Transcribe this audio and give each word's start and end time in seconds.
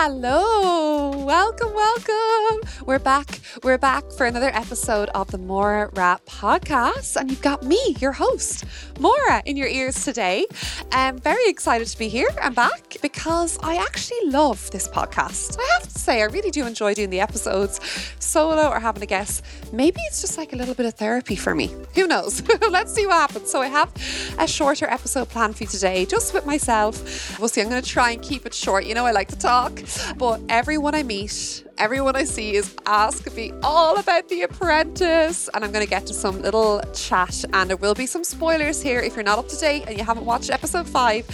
Hello, 0.00 1.10
welcome, 1.10 1.74
welcome. 1.74 2.60
We're 2.86 3.00
back. 3.00 3.40
We're 3.64 3.78
back 3.78 4.04
for 4.12 4.26
another 4.26 4.50
episode 4.54 5.08
of 5.08 5.28
the 5.32 5.38
Maura 5.38 5.90
Rap 5.94 6.24
podcast, 6.24 7.16
and 7.16 7.28
you've 7.28 7.42
got 7.42 7.64
me, 7.64 7.96
your 7.98 8.12
host, 8.12 8.64
Maura, 9.00 9.42
in 9.44 9.56
your 9.56 9.66
ears 9.66 10.04
today. 10.04 10.46
I'm 10.92 11.18
very 11.18 11.48
excited 11.48 11.88
to 11.88 11.98
be 11.98 12.06
here 12.06 12.28
and 12.40 12.54
back 12.54 12.98
because 13.02 13.58
I 13.60 13.74
actually 13.74 14.30
love 14.30 14.70
this 14.70 14.86
podcast. 14.86 15.58
I 15.58 15.68
have 15.72 15.92
to 15.92 15.98
say, 15.98 16.20
I 16.22 16.26
really 16.26 16.52
do 16.52 16.64
enjoy 16.64 16.94
doing 16.94 17.10
the 17.10 17.18
episodes, 17.18 17.80
solo 18.28 18.68
or 18.68 18.78
having 18.80 19.02
a 19.02 19.06
guest. 19.06 19.44
Maybe 19.72 20.00
it's 20.06 20.20
just 20.20 20.38
like 20.38 20.52
a 20.52 20.56
little 20.56 20.74
bit 20.74 20.86
of 20.86 20.94
therapy 20.94 21.36
for 21.36 21.54
me. 21.54 21.70
Who 21.94 22.06
knows? 22.06 22.42
Let's 22.70 22.92
see 22.92 23.06
what 23.06 23.16
happens. 23.16 23.50
So 23.50 23.60
I 23.60 23.66
have 23.66 23.90
a 24.38 24.46
shorter 24.46 24.86
episode 24.86 25.28
planned 25.28 25.56
for 25.56 25.64
you 25.64 25.68
today, 25.68 26.04
just 26.04 26.34
with 26.34 26.46
myself. 26.46 27.38
We'll 27.38 27.48
see. 27.48 27.60
I'm 27.60 27.68
going 27.68 27.82
to 27.82 27.88
try 27.88 28.10
and 28.12 28.22
keep 28.22 28.46
it 28.46 28.54
short. 28.54 28.84
You 28.84 28.94
know, 28.94 29.06
I 29.06 29.12
like 29.12 29.28
to 29.28 29.38
talk. 29.38 29.80
But 30.16 30.40
everyone 30.48 30.94
I 30.94 31.02
meet, 31.02 31.64
everyone 31.78 32.16
I 32.16 32.24
see 32.24 32.54
is 32.54 32.74
asking 32.86 33.34
me 33.34 33.52
all 33.62 33.98
about 33.98 34.28
The 34.28 34.42
Apprentice. 34.42 35.48
And 35.54 35.64
I'm 35.64 35.72
going 35.72 35.84
to 35.84 35.90
get 35.90 36.06
to 36.06 36.14
some 36.14 36.42
little 36.42 36.82
chat. 36.94 37.44
And 37.52 37.70
there 37.70 37.76
will 37.76 37.94
be 37.94 38.06
some 38.06 38.24
spoilers 38.24 38.82
here 38.82 39.00
if 39.00 39.14
you're 39.14 39.24
not 39.24 39.38
up 39.38 39.48
to 39.48 39.56
date 39.56 39.84
and 39.86 39.98
you 39.98 40.04
haven't 40.04 40.26
watched 40.26 40.50
episode 40.50 40.88
five. 40.88 41.24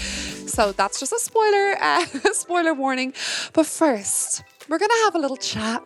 So 0.47 0.73
that's 0.73 1.01
just 1.01 1.13
a 1.13 1.19
spoiler, 1.19 1.77
uh, 1.80 2.05
spoiler 2.33 2.74
warning. 2.74 3.15
But 3.52 3.66
first, 3.66 4.43
we're 4.69 4.79
going 4.79 4.91
to 4.91 5.02
have 5.05 5.15
a 5.15 5.19
little 5.19 5.37
chat, 5.37 5.83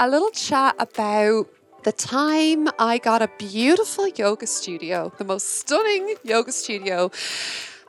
a 0.00 0.08
little 0.08 0.30
chat 0.30 0.74
about 0.78 1.46
the 1.82 1.92
time 1.92 2.68
I 2.78 2.96
got 2.96 3.20
a 3.20 3.28
beautiful 3.36 4.08
yoga 4.08 4.46
studio, 4.46 5.12
the 5.18 5.24
most 5.24 5.58
stunning 5.58 6.14
yoga 6.24 6.52
studio, 6.52 7.10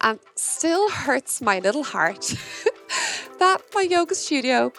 and 0.02 0.20
still 0.36 0.90
hurts 0.90 1.42
my 1.42 1.60
little 1.60 1.84
heart 1.84 2.36
that 3.40 3.62
my 3.74 3.84
yoga 3.84 4.14
studio 4.14 4.74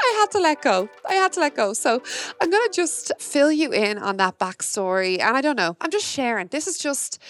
I 0.00 0.16
had 0.18 0.32
to 0.32 0.40
let 0.40 0.62
go. 0.62 0.88
I 1.08 1.14
had 1.14 1.32
to 1.34 1.40
let 1.40 1.54
go. 1.54 1.74
So 1.74 2.02
I'm 2.40 2.50
going 2.50 2.68
to 2.68 2.74
just 2.74 3.12
fill 3.20 3.52
you 3.52 3.70
in 3.70 3.98
on 3.98 4.16
that 4.16 4.40
backstory. 4.40 5.20
And 5.20 5.36
I 5.36 5.40
don't 5.40 5.54
know, 5.54 5.76
I'm 5.80 5.92
just 5.92 6.06
sharing. 6.06 6.48
This 6.48 6.66
is 6.66 6.76
just, 6.76 7.20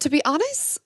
to 0.00 0.10
be 0.10 0.22
honest, 0.26 0.78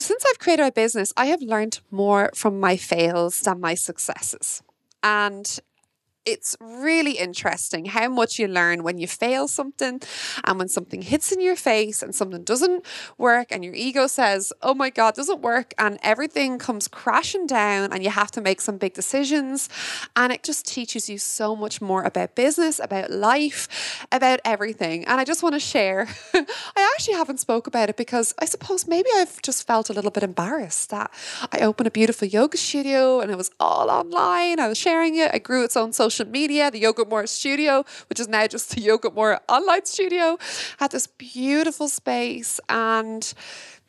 since 0.00 0.24
I've 0.28 0.40
created 0.40 0.62
my 0.62 0.70
business, 0.70 1.12
I 1.16 1.26
have 1.26 1.42
learned 1.42 1.78
more 1.92 2.32
from 2.34 2.58
my 2.58 2.76
fails 2.76 3.42
than 3.42 3.60
my 3.60 3.74
successes. 3.74 4.64
And 5.04 5.60
it's 6.28 6.56
really 6.60 7.12
interesting 7.12 7.86
how 7.86 8.08
much 8.10 8.38
you 8.38 8.46
learn 8.46 8.82
when 8.82 8.98
you 8.98 9.06
fail 9.06 9.48
something 9.48 10.00
and 10.44 10.58
when 10.58 10.68
something 10.68 11.00
hits 11.00 11.32
in 11.32 11.40
your 11.40 11.56
face 11.56 12.02
and 12.02 12.14
something 12.14 12.44
doesn't 12.44 12.84
work 13.16 13.48
and 13.50 13.64
your 13.64 13.74
ego 13.74 14.06
says, 14.06 14.52
oh 14.62 14.74
my 14.74 14.90
God, 14.90 15.14
doesn't 15.14 15.40
work. 15.40 15.72
And 15.78 15.98
everything 16.02 16.58
comes 16.58 16.86
crashing 16.86 17.46
down 17.46 17.94
and 17.94 18.04
you 18.04 18.10
have 18.10 18.30
to 18.32 18.42
make 18.42 18.60
some 18.60 18.76
big 18.76 18.92
decisions. 18.92 19.70
And 20.14 20.30
it 20.30 20.42
just 20.42 20.66
teaches 20.66 21.08
you 21.08 21.16
so 21.16 21.56
much 21.56 21.80
more 21.80 22.02
about 22.02 22.34
business, 22.34 22.78
about 22.78 23.10
life, 23.10 24.06
about 24.12 24.40
everything. 24.44 25.06
And 25.06 25.18
I 25.18 25.24
just 25.24 25.42
want 25.42 25.54
to 25.54 25.60
share, 25.60 26.08
I 26.34 26.92
actually 26.94 27.14
haven't 27.14 27.40
spoke 27.40 27.66
about 27.66 27.88
it 27.88 27.96
because 27.96 28.34
I 28.38 28.44
suppose 28.44 28.86
maybe 28.86 29.08
I've 29.16 29.40
just 29.40 29.66
felt 29.66 29.88
a 29.88 29.94
little 29.94 30.10
bit 30.10 30.22
embarrassed 30.22 30.90
that 30.90 31.10
I 31.52 31.60
opened 31.60 31.86
a 31.86 31.90
beautiful 31.90 32.28
yoga 32.28 32.58
studio 32.58 33.20
and 33.20 33.30
it 33.30 33.38
was 33.38 33.50
all 33.58 33.88
online. 33.88 34.60
I 34.60 34.68
was 34.68 34.76
sharing 34.76 35.16
it. 35.16 35.30
I 35.32 35.38
grew 35.38 35.64
its 35.64 35.76
own 35.76 35.94
social 35.94 36.17
social 36.18 36.30
media, 36.30 36.70
the 36.70 36.78
Yoga 36.78 37.04
Maura 37.04 37.26
studio, 37.26 37.84
which 38.08 38.20
is 38.20 38.28
now 38.28 38.46
just 38.46 38.74
the 38.74 38.80
Yoga 38.80 39.10
Maura 39.10 39.40
online 39.48 39.84
studio, 39.84 40.38
had 40.78 40.90
this 40.90 41.06
beautiful 41.06 41.88
space 41.88 42.60
and 42.68 43.32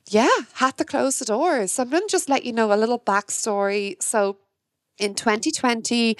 yeah, 0.10 0.30
had 0.54 0.78
to 0.78 0.86
close 0.86 1.20
the 1.20 1.26
doors. 1.26 1.74
So 1.74 1.84
I'm 1.84 1.90
going 1.90 2.08
to 2.08 2.12
just 2.12 2.30
let 2.30 2.46
you 2.46 2.54
know 2.54 2.74
a 2.74 2.78
little 2.78 3.00
backstory. 3.00 4.02
So 4.02 4.38
in 5.00 5.16
2020, 5.16 6.18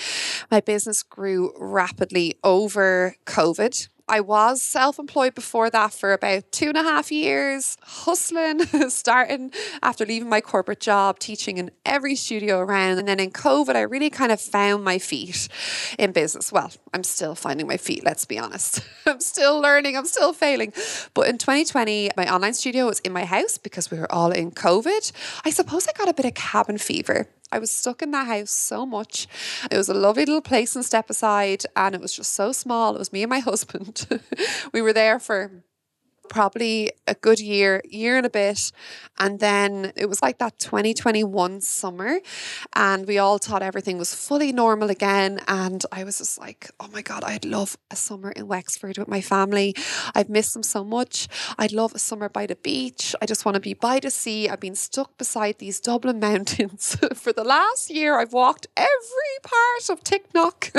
my 0.52 0.62
business 0.62 1.04
grew 1.04 1.54
rapidly 1.58 2.36
over 2.44 3.16
COVID. 3.26 3.88
I 4.10 4.22
was 4.22 4.62
self 4.62 4.98
employed 4.98 5.36
before 5.36 5.70
that 5.70 5.94
for 5.94 6.14
about 6.14 6.52
two 6.52 6.70
and 6.70 6.78
a 6.78 6.84
half 6.84 7.12
years, 7.12 7.78
hustling, 7.82 8.66
starting 8.90 9.52
after 9.84 10.06
leaving 10.06 10.28
my 10.28 10.42
corporate 10.42 10.80
job, 10.80 11.20
teaching 11.20 11.58
in 11.58 11.70
every 11.86 12.16
studio 12.16 12.60
around. 12.60 12.98
And 12.98 13.08
then 13.08 13.20
in 13.20 13.32
COVID, 13.32 13.76
I 13.76 13.82
really 13.82 14.10
kind 14.10 14.32
of 14.32 14.42
found 14.42 14.84
my 14.84 14.98
feet 14.98 15.48
in 16.00 16.12
business. 16.12 16.52
Well, 16.52 16.72
I'm 16.94 17.04
still 17.04 17.36
finding 17.36 17.68
my 17.68 17.78
feet, 17.78 18.04
let's 18.04 18.26
be 18.26 18.40
honest. 18.40 18.82
I'm 19.06 19.22
still 19.22 19.62
learning, 19.62 19.96
I'm 19.96 20.06
still 20.06 20.34
failing. 20.34 20.74
But 21.14 21.28
in 21.28 21.38
2020, 21.38 22.10
my 22.18 22.34
online 22.34 22.56
studio 22.56 22.88
was 22.88 23.00
in 23.02 23.14
my 23.14 23.26
house 23.26 23.58
because 23.58 23.92
we 23.92 24.00
were 24.00 24.12
all 24.12 24.32
in 24.32 24.52
COVID. 24.52 25.12
I 25.46 25.52
suppose 25.52 25.88
I 25.88 25.92
got 25.98 26.10
a 26.10 26.14
bit 26.14 26.26
of 26.26 26.34
cabin 26.34 26.80
fever. 26.80 27.28
I 27.52 27.60
was 27.60 27.72
stuck 27.72 28.02
in 28.02 28.12
that 28.12 28.28
house 28.28 28.52
so 28.52 28.86
much. 28.86 29.28
It 29.72 29.78
was 29.78 29.90
a 29.90 29.94
lovely 29.94 30.26
little 30.26 30.42
place 30.42 30.76
in 30.76 30.84
Stepaside, 30.84 31.66
and 31.76 31.96
it 31.96 32.02
was 32.02 32.14
just 32.14 32.34
so 32.34 32.52
small. 32.52 32.96
It 32.96 33.00
was 33.00 33.14
me 33.14 33.24
and 33.24 33.30
my 33.30 33.40
husband. 33.52 34.08
we 34.74 34.82
were 34.82 34.94
there 34.94 35.20
for 35.20 35.64
probably 36.30 36.92
a 37.08 37.16
good 37.16 37.40
year, 37.40 37.82
year 37.86 38.18
and 38.18 38.26
a 38.26 38.30
bit. 38.30 38.72
And 39.18 39.40
then 39.40 39.92
it 39.96 40.08
was 40.08 40.22
like 40.22 40.38
that 40.38 40.60
2021 40.60 41.62
summer, 41.62 42.20
and 42.74 43.06
we 43.06 43.18
all 43.18 43.38
thought 43.38 43.62
everything 43.62 43.98
was 43.98 44.14
fully 44.14 44.54
normal 44.54 44.90
again. 44.90 45.42
And 45.48 45.84
I 45.92 46.04
was 46.04 46.20
just 46.20 46.40
like, 46.40 46.72
oh 46.80 46.88
my 46.94 47.02
God, 47.02 47.24
I'd 47.24 47.46
love 47.46 47.78
a 47.92 47.96
summer 47.96 48.32
in 48.32 48.48
Wexford 48.48 48.98
with 48.98 49.08
my 49.08 49.22
family. 49.22 49.76
I've 50.16 50.30
missed 50.30 50.54
them 50.54 50.64
so 50.64 50.84
much. 50.84 51.28
I'd 51.58 51.74
love 51.74 51.94
a 51.94 52.00
summer 52.00 52.30
by 52.30 52.46
the 52.46 52.56
beach. 52.56 53.16
I 53.22 53.26
just 53.26 53.46
want 53.46 53.56
to 53.56 53.62
be 53.62 53.74
by 53.74 54.00
the 54.00 54.12
sea. 54.12 54.48
I've 54.48 54.60
been 54.60 54.76
stuck 54.76 55.18
beside 55.18 55.58
these 55.60 55.80
Dublin 55.80 56.20
mountains 56.30 56.96
for 57.14 57.34
the 57.34 57.44
last 57.44 57.90
year. 57.90 58.20
I've 58.20 58.34
walked 58.34 58.68
every 58.78 59.36
part 59.44 59.90
of 59.90 60.04
Ticknock 60.04 60.72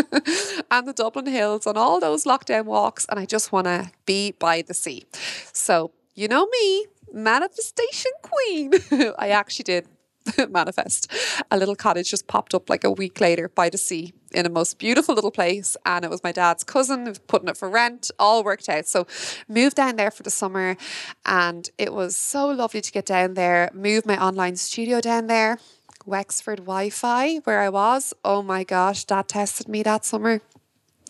and 0.71 0.89
the 0.89 0.93
Dublin 0.93 1.27
Hills 1.27 1.67
on 1.67 1.77
all 1.77 2.01
those 2.01 2.25
lockdown 2.25 2.65
walks, 2.65 3.07
and 3.09 3.19
I 3.19 3.27
just 3.27 3.53
want 3.53 3.67
to 3.67 3.91
be 4.11 4.33
by 4.33 4.63
the 4.63 4.75
sea. 4.75 5.05
So, 5.53 5.93
you 6.15 6.27
know 6.27 6.47
me, 6.47 6.87
manifestation 7.13 8.13
queen. 8.23 8.73
I 9.19 9.29
actually 9.29 9.65
did 9.65 9.87
manifest. 10.51 11.11
A 11.51 11.57
little 11.57 11.77
cottage 11.77 12.11
just 12.11 12.27
popped 12.27 12.53
up 12.53 12.69
like 12.69 12.83
a 12.83 12.91
week 12.91 13.21
later 13.21 13.49
by 13.49 13.69
the 13.71 13.79
sea 13.79 14.13
in 14.33 14.47
a 14.47 14.49
most 14.49 14.79
beautiful 14.79 15.15
little 15.15 15.31
place. 15.31 15.77
And 15.87 16.05
it 16.05 16.11
was 16.11 16.25
my 16.25 16.33
dad's 16.33 16.65
cousin 16.65 17.15
putting 17.29 17.49
it 17.49 17.57
for 17.57 17.71
rent, 17.71 18.11
all 18.19 18.43
worked 18.43 18.69
out. 18.69 18.87
So 18.87 19.07
moved 19.49 19.77
down 19.77 19.95
there 19.95 20.11
for 20.11 20.25
the 20.25 20.31
summer 20.31 20.77
and 21.25 21.71
it 21.79 21.93
was 21.93 22.17
so 22.17 22.49
lovely 22.49 22.81
to 22.81 22.93
get 22.93 23.07
down 23.07 23.35
there, 23.35 23.71
move 23.73 24.07
my 24.07 24.21
online 24.21 24.57
studio 24.57 25.01
down 25.01 25.29
there. 25.29 25.59
Wexford 26.07 26.61
Wi 26.61 26.91
Fi, 26.91 27.37
where 27.45 27.61
I 27.61 27.69
was. 27.69 28.15
Oh 28.25 28.43
my 28.43 28.65
gosh, 28.65 29.05
that 29.05 29.29
tested 29.29 29.69
me 29.69 29.83
that 29.85 30.05
summer. 30.05 30.41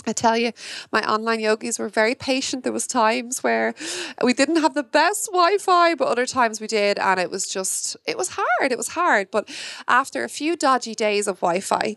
I 0.06 0.12
tell 0.12 0.36
you, 0.36 0.52
my 0.92 1.02
online 1.10 1.40
yogis 1.40 1.78
were 1.78 1.88
very 1.88 2.14
patient. 2.14 2.64
There 2.64 2.72
was 2.72 2.86
times 2.86 3.42
where 3.42 3.74
we 4.22 4.32
didn't 4.32 4.56
have 4.56 4.74
the 4.74 4.82
best 4.82 5.26
Wi-Fi, 5.26 5.94
but 5.94 6.08
other 6.08 6.26
times 6.26 6.60
we 6.60 6.66
did, 6.66 6.98
and 6.98 7.20
it 7.20 7.30
was 7.30 7.46
just 7.46 7.96
it 8.06 8.16
was 8.16 8.30
hard. 8.30 8.72
It 8.72 8.78
was 8.78 8.88
hard. 8.88 9.30
But 9.30 9.48
after 9.88 10.24
a 10.24 10.28
few 10.28 10.56
dodgy 10.56 10.94
days 10.94 11.28
of 11.28 11.36
Wi-Fi, 11.40 11.96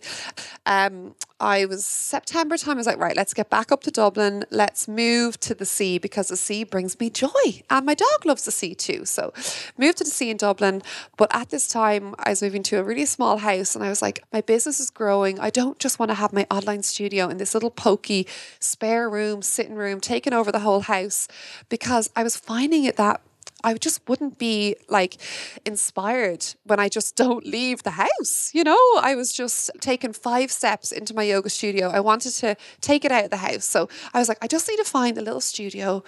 um, 0.65 1.15
I 1.39 1.65
was 1.65 1.85
September 1.85 2.55
time. 2.57 2.75
I 2.75 2.77
was 2.77 2.87
like, 2.87 2.99
right, 2.99 3.17
let's 3.17 3.33
get 3.33 3.49
back 3.49 3.71
up 3.71 3.83
to 3.83 3.91
Dublin. 3.91 4.45
Let's 4.49 4.87
move 4.87 5.39
to 5.41 5.53
the 5.53 5.65
sea 5.65 5.97
because 5.97 6.29
the 6.29 6.37
sea 6.37 6.63
brings 6.63 6.99
me 6.99 7.09
joy, 7.09 7.63
and 7.69 7.85
my 7.85 7.95
dog 7.95 8.25
loves 8.25 8.45
the 8.45 8.51
sea 8.51 8.75
too. 8.75 9.05
So, 9.05 9.33
moved 9.77 9.97
to 9.97 10.03
the 10.03 10.09
sea 10.09 10.29
in 10.29 10.37
Dublin. 10.37 10.81
But 11.17 11.33
at 11.35 11.49
this 11.49 11.67
time, 11.67 12.15
I 12.19 12.29
was 12.29 12.41
moving 12.41 12.63
to 12.63 12.79
a 12.79 12.83
really 12.83 13.05
small 13.05 13.37
house, 13.37 13.75
and 13.75 13.83
I 13.83 13.89
was 13.89 14.01
like, 14.01 14.23
my 14.31 14.41
business 14.41 14.79
is 14.79 14.89
growing. 14.89 15.39
I 15.39 15.49
don't 15.49 15.79
just 15.79 15.99
want 15.99 16.09
to 16.09 16.15
have 16.15 16.31
my 16.31 16.47
online 16.49 16.83
studio 16.83 17.27
in 17.27 17.37
this 17.37 17.53
little 17.53 17.71
pokey 17.93 18.25
spare 18.59 19.07
room, 19.07 19.43
sitting 19.43 19.75
room, 19.75 19.99
taking 19.99 20.33
over 20.33 20.51
the 20.51 20.59
whole 20.59 20.81
house, 20.81 21.27
because 21.69 22.09
I 22.15 22.23
was 22.23 22.35
finding 22.35 22.85
it 22.85 22.95
that 22.97 23.21
I 23.63 23.75
just 23.75 24.01
wouldn't 24.09 24.39
be 24.39 24.75
like 24.89 25.17
inspired 25.63 26.43
when 26.63 26.79
I 26.79 26.89
just 26.89 27.15
don't 27.23 27.45
leave 27.45 27.83
the 27.83 27.91
house. 27.91 28.51
You 28.53 28.63
know, 28.63 28.83
I 28.99 29.13
was 29.15 29.31
just 29.31 29.69
taking 29.79 30.11
five 30.11 30.51
steps 30.51 30.91
into 30.91 31.13
my 31.13 31.23
yoga 31.23 31.49
studio. 31.49 31.89
I 31.89 31.99
wanted 31.99 32.31
to 32.31 32.55
take 32.81 33.05
it 33.05 33.11
out 33.11 33.25
of 33.25 33.29
the 33.29 33.37
house. 33.37 33.65
So 33.65 33.89
I 34.13 34.19
was 34.19 34.27
like, 34.27 34.39
I 34.41 34.47
just 34.47 34.67
need 34.67 34.77
to 34.77 34.85
find 34.85 35.17
a 35.17 35.21
little 35.21 35.41
studio. 35.41 36.03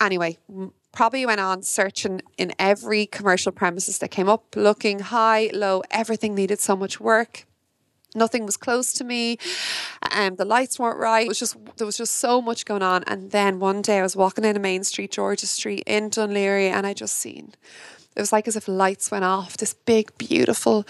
Anyway, 0.00 0.38
probably 0.92 1.26
went 1.26 1.40
on 1.40 1.62
searching 1.62 2.22
in 2.36 2.52
every 2.60 3.06
commercial 3.06 3.50
premises 3.50 3.98
that 3.98 4.12
came 4.12 4.28
up, 4.28 4.54
looking 4.54 5.00
high, 5.00 5.50
low, 5.52 5.82
everything 5.90 6.36
needed 6.36 6.60
so 6.60 6.76
much 6.76 7.00
work. 7.00 7.44
Nothing 8.14 8.46
was 8.46 8.56
close 8.56 8.92
to 8.94 9.04
me. 9.04 9.38
Um, 10.12 10.36
the 10.36 10.44
lights 10.44 10.78
weren't 10.78 10.98
right. 10.98 11.26
It 11.26 11.28
was 11.28 11.38
just 11.38 11.56
there 11.76 11.86
was 11.86 11.96
just 11.96 12.16
so 12.16 12.40
much 12.40 12.64
going 12.64 12.82
on. 12.82 13.04
And 13.04 13.30
then 13.30 13.60
one 13.60 13.82
day 13.82 13.98
I 13.98 14.02
was 14.02 14.16
walking 14.16 14.44
in 14.44 14.56
a 14.56 14.60
main 14.60 14.84
street, 14.84 15.12
George's 15.12 15.50
Street 15.50 15.84
in 15.86 16.10
Dún 16.10 16.32
Laoghaire 16.32 16.70
and 16.70 16.86
I 16.86 16.94
just 16.94 17.14
seen 17.14 17.54
it 18.18 18.22
was 18.22 18.32
like 18.32 18.48
as 18.48 18.56
if 18.56 18.66
lights 18.66 19.12
went 19.12 19.24
off. 19.24 19.56
This 19.56 19.74
big, 19.74 20.10
beautiful 20.18 20.84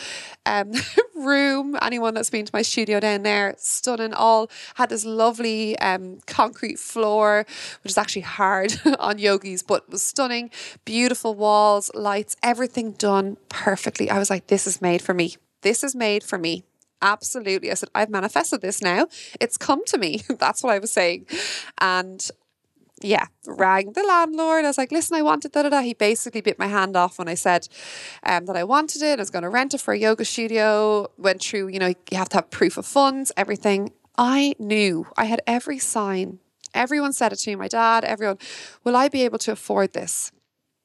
um, 0.47 0.73
room. 1.15 1.77
Anyone 1.83 2.15
that's 2.15 2.31
been 2.31 2.47
to 2.47 2.51
my 2.55 2.63
studio 2.63 3.01
down 3.01 3.23
there, 3.23 3.55
stunning. 3.59 4.15
All 4.15 4.51
had 4.77 4.89
this 4.89 5.05
lovely 5.05 5.79
um, 5.79 6.21
concrete 6.27 6.79
floor, 6.79 7.45
which 7.85 7.91
is 7.91 7.99
actually 7.99 8.23
hard 8.23 8.81
on 8.99 9.19
yogis, 9.19 9.63
but 9.63 9.91
was 9.91 10.03
stunning. 10.03 10.51
Beautiful 10.87 11.35
walls, 11.35 11.91
lights, 11.93 12.35
everything 12.43 12.93
done 12.93 13.37
perfectly. 13.51 14.09
I 14.09 14.19
was 14.19 14.31
like, 14.31 14.47
this 14.47 14.67
is 14.67 14.81
made 14.81 15.03
for 15.03 15.13
me. 15.13 15.37
This 15.61 15.85
is 15.85 15.95
made 15.95 16.25
for 16.25 16.39
me 16.39 16.65
Absolutely. 17.01 17.71
I 17.71 17.75
said, 17.75 17.91
I've 17.95 18.11
manifested 18.11 18.61
this 18.61 18.83
now. 18.83 19.07
It's 19.41 19.57
come 19.57 19.85
to 19.87 19.99
me. 19.99 20.23
That's 20.39 20.63
what 20.63 20.75
I 20.75 20.79
was 20.79 20.93
saying. 20.93 21.27
And 21.81 22.29
yeah, 23.01 23.27
rang 23.47 23.93
the 23.93 24.03
landlord. 24.03 24.65
I 24.65 24.69
was 24.69 24.79
like, 24.79 24.91
listen, 24.91 25.17
I 25.17 25.23
wanted 25.23 25.53
da 25.53 25.63
da 25.63 25.69
da. 25.69 25.81
He 25.83 25.95
basically 25.95 26.41
bit 26.41 26.59
my 26.59 26.67
hand 26.67 26.97
off 26.97 27.19
when 27.19 27.29
I 27.29 27.35
said 27.35 27.69
um, 28.25 28.47
that 28.47 28.57
I 28.57 28.65
wanted 28.65 29.03
it. 29.03 29.19
I 29.19 29.23
was 29.23 29.31
going 29.31 29.45
to 29.45 29.49
rent 29.49 29.75
it 29.75 29.81
for 29.81 29.95
a 29.95 29.99
yoga 29.99 30.25
studio. 30.25 31.07
Went 31.17 31.43
through, 31.43 31.69
you 31.69 31.79
know, 31.79 31.95
you 32.11 32.19
have 32.19 32.29
to 32.31 32.39
have 32.39 32.51
proof 32.51 32.77
of 32.77 32.87
funds, 32.87 33.31
everything. 33.37 33.93
I 34.17 34.55
knew 34.59 35.07
I 35.17 35.27
had 35.27 35.41
every 35.47 35.79
sign. 35.79 36.41
Everyone 36.75 37.13
said 37.13 37.33
it 37.33 37.37
to 37.37 37.51
me, 37.51 37.57
my 37.57 37.69
dad, 37.69 38.05
everyone, 38.05 38.39
will 38.85 38.97
I 38.97 39.09
be 39.09 39.23
able 39.25 39.39
to 39.39 39.53
afford 39.53 39.93
this? 39.93 40.33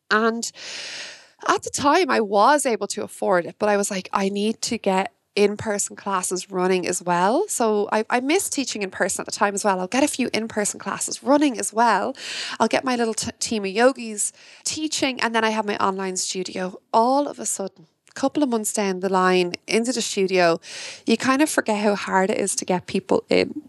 And 0.10 0.50
at 1.48 1.64
the 1.64 1.70
time, 1.70 2.10
I 2.10 2.22
was 2.22 2.66
able 2.66 2.88
to 2.88 3.04
afford 3.04 3.46
it, 3.46 3.56
but 3.60 3.70
I 3.70 3.76
was 3.76 3.92
like, 3.92 4.08
I 4.14 4.30
need 4.30 4.62
to 4.64 4.78
get 4.78 5.12
in 5.36 5.58
person 5.58 5.96
classes 5.96 6.52
running 6.52 6.88
as 6.88 7.02
well. 7.02 7.48
So 7.48 7.90
I, 7.92 8.06
I 8.10 8.20
miss 8.20 8.50
teaching 8.50 8.82
in 8.82 8.92
person 8.92 9.22
at 9.22 9.26
the 9.26 9.32
time 9.32 9.56
as 9.56 9.64
well. 9.64 9.80
I'll 9.80 9.88
get 9.88 10.04
a 10.04 10.08
few 10.08 10.30
in 10.34 10.48
person 10.48 10.80
classes 10.80 11.24
running 11.24 11.58
as 11.58 11.74
well. 11.74 12.16
I'll 12.60 12.68
get 12.68 12.84
my 12.84 12.96
little 12.96 13.14
t- 13.14 13.32
team 13.40 13.66
of 13.66 13.72
yogis 13.72 14.32
teaching, 14.64 15.20
and 15.22 15.34
then 15.34 15.44
I 15.44 15.50
have 15.50 15.66
my 15.66 15.78
online 15.78 16.18
studio. 16.18 16.80
All 16.94 17.28
of 17.28 17.40
a 17.40 17.46
sudden, 17.46 17.88
a 18.10 18.14
couple 18.14 18.44
of 18.44 18.50
months 18.50 18.74
down 18.74 19.00
the 19.00 19.10
line 19.10 19.54
into 19.68 19.92
the 19.92 20.02
studio, 20.02 20.60
you 21.06 21.18
kind 21.18 21.42
of 21.42 21.50
forget 21.50 21.84
how 21.84 21.96
hard 21.96 22.30
it 22.30 22.38
is 22.38 22.56
to 22.56 22.66
get 22.66 22.86
people 22.86 23.24
in. 23.30 23.64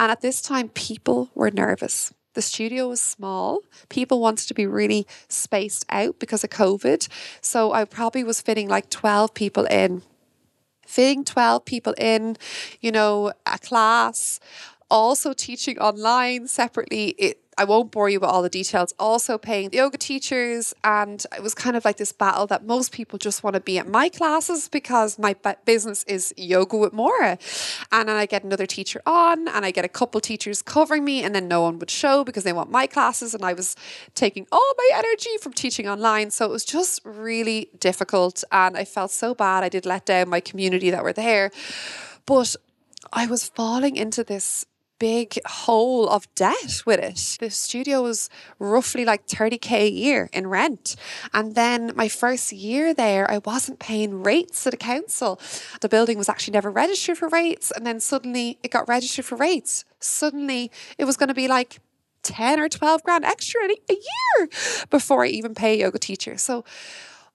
And 0.00 0.10
at 0.10 0.20
this 0.20 0.42
time, 0.42 0.68
people 0.70 1.30
were 1.34 1.50
nervous. 1.50 2.12
The 2.34 2.42
studio 2.42 2.88
was 2.88 3.00
small. 3.00 3.60
People 3.88 4.20
wanted 4.20 4.48
to 4.48 4.54
be 4.54 4.66
really 4.66 5.06
spaced 5.28 5.86
out 5.88 6.18
because 6.18 6.42
of 6.42 6.50
COVID. 6.50 7.08
So 7.40 7.72
I 7.72 7.84
probably 7.84 8.24
was 8.24 8.40
fitting 8.40 8.68
like 8.68 8.90
12 8.90 9.34
people 9.34 9.66
in 9.66 10.02
fitting 10.86 11.24
12 11.24 11.64
people 11.64 11.94
in, 11.98 12.36
you 12.80 12.92
know, 12.92 13.32
a 13.46 13.58
class, 13.58 14.40
also 14.90 15.32
teaching 15.32 15.78
online 15.78 16.46
separately. 16.48 17.14
It, 17.18 17.40
I 17.56 17.64
won't 17.64 17.90
bore 17.90 18.08
you 18.08 18.20
with 18.20 18.28
all 18.28 18.42
the 18.42 18.48
details. 18.48 18.92
Also 18.98 19.38
paying 19.38 19.70
the 19.70 19.78
yoga 19.78 19.98
teachers, 19.98 20.74
and 20.82 21.24
it 21.36 21.42
was 21.42 21.54
kind 21.54 21.76
of 21.76 21.84
like 21.84 21.96
this 21.96 22.12
battle 22.12 22.46
that 22.48 22.64
most 22.64 22.92
people 22.92 23.18
just 23.18 23.42
want 23.42 23.54
to 23.54 23.60
be 23.60 23.78
at 23.78 23.88
my 23.88 24.08
classes 24.08 24.68
because 24.68 25.18
my 25.18 25.34
business 25.64 26.04
is 26.04 26.34
yoga 26.36 26.76
with 26.76 26.92
Maura, 26.92 27.38
and 27.92 28.08
then 28.08 28.16
I 28.16 28.26
get 28.26 28.44
another 28.44 28.66
teacher 28.66 29.00
on, 29.06 29.48
and 29.48 29.64
I 29.64 29.70
get 29.70 29.84
a 29.84 29.88
couple 29.88 30.20
teachers 30.20 30.62
covering 30.62 31.04
me, 31.04 31.22
and 31.22 31.34
then 31.34 31.48
no 31.48 31.62
one 31.62 31.78
would 31.78 31.90
show 31.90 32.24
because 32.24 32.44
they 32.44 32.52
want 32.52 32.70
my 32.70 32.86
classes, 32.86 33.34
and 33.34 33.44
I 33.44 33.52
was 33.52 33.76
taking 34.14 34.46
all 34.52 34.72
my 34.78 34.90
energy 34.94 35.36
from 35.40 35.52
teaching 35.52 35.88
online, 35.88 36.30
so 36.30 36.46
it 36.46 36.50
was 36.50 36.64
just 36.64 37.00
really 37.04 37.68
difficult, 37.78 38.44
and 38.50 38.76
I 38.76 38.84
felt 38.84 39.10
so 39.10 39.34
bad. 39.34 39.64
I 39.64 39.68
did 39.68 39.86
let 39.86 40.06
down 40.06 40.28
my 40.28 40.40
community 40.40 40.90
that 40.90 41.02
were 41.02 41.12
there, 41.12 41.50
but 42.26 42.56
I 43.12 43.26
was 43.26 43.48
falling 43.48 43.96
into 43.96 44.24
this 44.24 44.66
big 45.04 45.38
hole 45.44 46.08
of 46.08 46.34
debt 46.34 46.82
with 46.86 46.98
it. 46.98 47.36
The 47.38 47.50
studio 47.50 48.00
was 48.00 48.30
roughly 48.58 49.04
like 49.04 49.26
30k 49.26 49.70
a 49.72 49.90
year 49.90 50.30
in 50.32 50.46
rent. 50.46 50.96
And 51.34 51.54
then 51.54 51.92
my 51.94 52.08
first 52.08 52.52
year 52.52 52.94
there, 52.94 53.30
I 53.30 53.36
wasn't 53.36 53.78
paying 53.78 54.22
rates 54.22 54.64
to 54.64 54.70
the 54.70 54.78
council. 54.78 55.38
The 55.82 55.90
building 55.90 56.16
was 56.16 56.30
actually 56.30 56.52
never 56.52 56.70
registered 56.70 57.18
for 57.18 57.28
rates. 57.28 57.70
And 57.70 57.86
then 57.86 58.00
suddenly 58.00 58.58
it 58.62 58.70
got 58.70 58.88
registered 58.88 59.26
for 59.26 59.36
rates. 59.36 59.84
Suddenly 60.00 60.70
it 60.96 61.04
was 61.04 61.18
going 61.18 61.28
to 61.28 61.34
be 61.34 61.48
like 61.48 61.80
10 62.22 62.58
or 62.58 62.70
12 62.70 63.02
grand 63.02 63.26
extra 63.26 63.60
a 63.62 63.92
year 63.92 64.48
before 64.88 65.26
I 65.26 65.28
even 65.28 65.54
pay 65.54 65.74
a 65.74 65.84
yoga 65.84 65.98
teacher. 65.98 66.38
So 66.38 66.64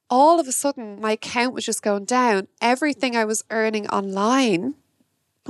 all 0.10 0.40
of 0.40 0.48
a 0.48 0.52
sudden, 0.52 1.00
my 1.00 1.12
account 1.12 1.54
was 1.54 1.66
just 1.66 1.84
going 1.84 2.06
down. 2.06 2.48
Everything 2.62 3.16
I 3.16 3.26
was 3.26 3.44
earning 3.52 3.88
online 3.90 4.74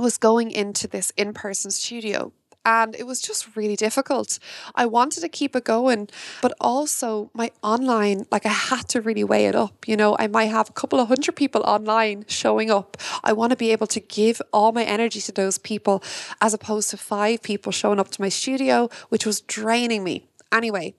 was 0.00 0.18
going 0.18 0.50
into 0.50 0.88
this 0.88 1.10
in 1.16 1.32
person 1.32 1.70
studio. 1.70 2.32
And 2.62 2.94
it 2.94 3.06
was 3.06 3.22
just 3.22 3.56
really 3.56 3.74
difficult. 3.74 4.38
I 4.74 4.84
wanted 4.84 5.22
to 5.22 5.30
keep 5.30 5.56
it 5.56 5.64
going, 5.64 6.08
but 6.42 6.52
also 6.60 7.30
my 7.32 7.52
online, 7.62 8.26
like 8.30 8.44
I 8.44 8.50
had 8.50 8.86
to 8.90 9.00
really 9.00 9.24
weigh 9.24 9.46
it 9.46 9.54
up. 9.54 9.88
You 9.88 9.96
know, 9.96 10.14
I 10.18 10.26
might 10.26 10.50
have 10.50 10.68
a 10.68 10.72
couple 10.74 11.00
of 11.00 11.08
hundred 11.08 11.36
people 11.36 11.62
online 11.62 12.26
showing 12.28 12.70
up. 12.70 12.98
I 13.24 13.32
want 13.32 13.50
to 13.52 13.56
be 13.56 13.72
able 13.72 13.86
to 13.88 14.00
give 14.00 14.42
all 14.52 14.72
my 14.72 14.84
energy 14.84 15.22
to 15.22 15.32
those 15.32 15.56
people 15.56 16.02
as 16.42 16.52
opposed 16.52 16.90
to 16.90 16.98
five 16.98 17.42
people 17.42 17.72
showing 17.72 17.98
up 17.98 18.10
to 18.10 18.20
my 18.20 18.28
studio, 18.28 18.90
which 19.08 19.24
was 19.24 19.40
draining 19.40 20.04
me. 20.04 20.26
Anyway, 20.52 20.94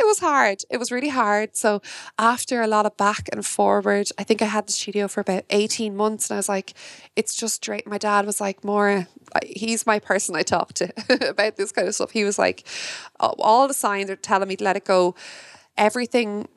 it 0.00 0.06
was 0.06 0.18
hard. 0.18 0.62
It 0.70 0.78
was 0.78 0.90
really 0.90 1.08
hard. 1.08 1.56
So 1.56 1.80
after 2.18 2.62
a 2.62 2.66
lot 2.66 2.86
of 2.86 2.96
back 2.96 3.28
and 3.32 3.46
forward, 3.46 4.08
I 4.18 4.24
think 4.24 4.42
I 4.42 4.46
had 4.46 4.66
the 4.66 4.72
studio 4.72 5.06
for 5.08 5.20
about 5.20 5.44
18 5.50 5.96
months 5.96 6.28
and 6.28 6.34
I 6.34 6.38
was 6.38 6.48
like, 6.48 6.74
it's 7.14 7.34
just 7.34 7.56
straight. 7.56 7.86
My 7.86 7.98
dad 7.98 8.26
was 8.26 8.40
like, 8.40 8.64
Maura, 8.64 9.06
he's 9.44 9.86
my 9.86 9.98
person 9.98 10.34
I 10.34 10.42
talk 10.42 10.72
to 10.74 10.92
about 11.30 11.56
this 11.56 11.70
kind 11.72 11.86
of 11.86 11.94
stuff. 11.94 12.10
He 12.10 12.24
was 12.24 12.38
like, 12.38 12.66
all 13.20 13.68
the 13.68 13.74
signs 13.74 14.10
are 14.10 14.16
telling 14.16 14.48
me 14.48 14.56
to 14.56 14.64
let 14.64 14.76
it 14.76 14.84
go. 14.84 15.14
Everything 15.76 16.48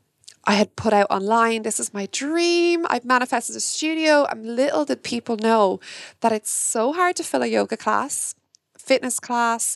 I 0.46 0.54
had 0.54 0.78
put 0.78 0.94
out 0.94 1.08
online. 1.10 1.64
This 1.64 1.80
is 1.80 1.94
my 1.94 2.08
dream. 2.12 2.86
I've 2.90 3.04
manifested 3.04 3.56
a 3.58 3.60
studio. 3.60 4.24
And 4.24 4.56
little 4.56 4.86
did 4.86 5.04
people 5.04 5.36
know 5.36 5.82
that 6.22 6.32
it's 6.32 6.50
so 6.50 6.94
hard 6.94 7.18
to 7.18 7.24
fill 7.24 7.44
a 7.44 7.48
yoga 7.48 7.76
class, 7.76 8.34
fitness 8.78 9.20
class, 9.20 9.76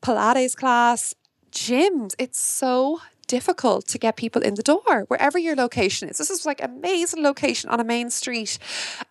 Pilates 0.00 0.54
class, 0.54 1.14
gyms. 1.54 2.14
It's 2.18 2.38
so 2.38 3.00
difficult 3.26 3.86
to 3.88 3.98
get 3.98 4.16
people 4.16 4.42
in 4.42 4.54
the 4.54 4.62
door 4.62 5.04
wherever 5.08 5.38
your 5.38 5.56
location 5.56 6.08
is. 6.08 6.18
This 6.18 6.30
is 6.30 6.44
like 6.44 6.62
amazing 6.62 7.22
location 7.22 7.70
on 7.70 7.80
a 7.80 7.84
main 7.84 8.10
street 8.10 8.58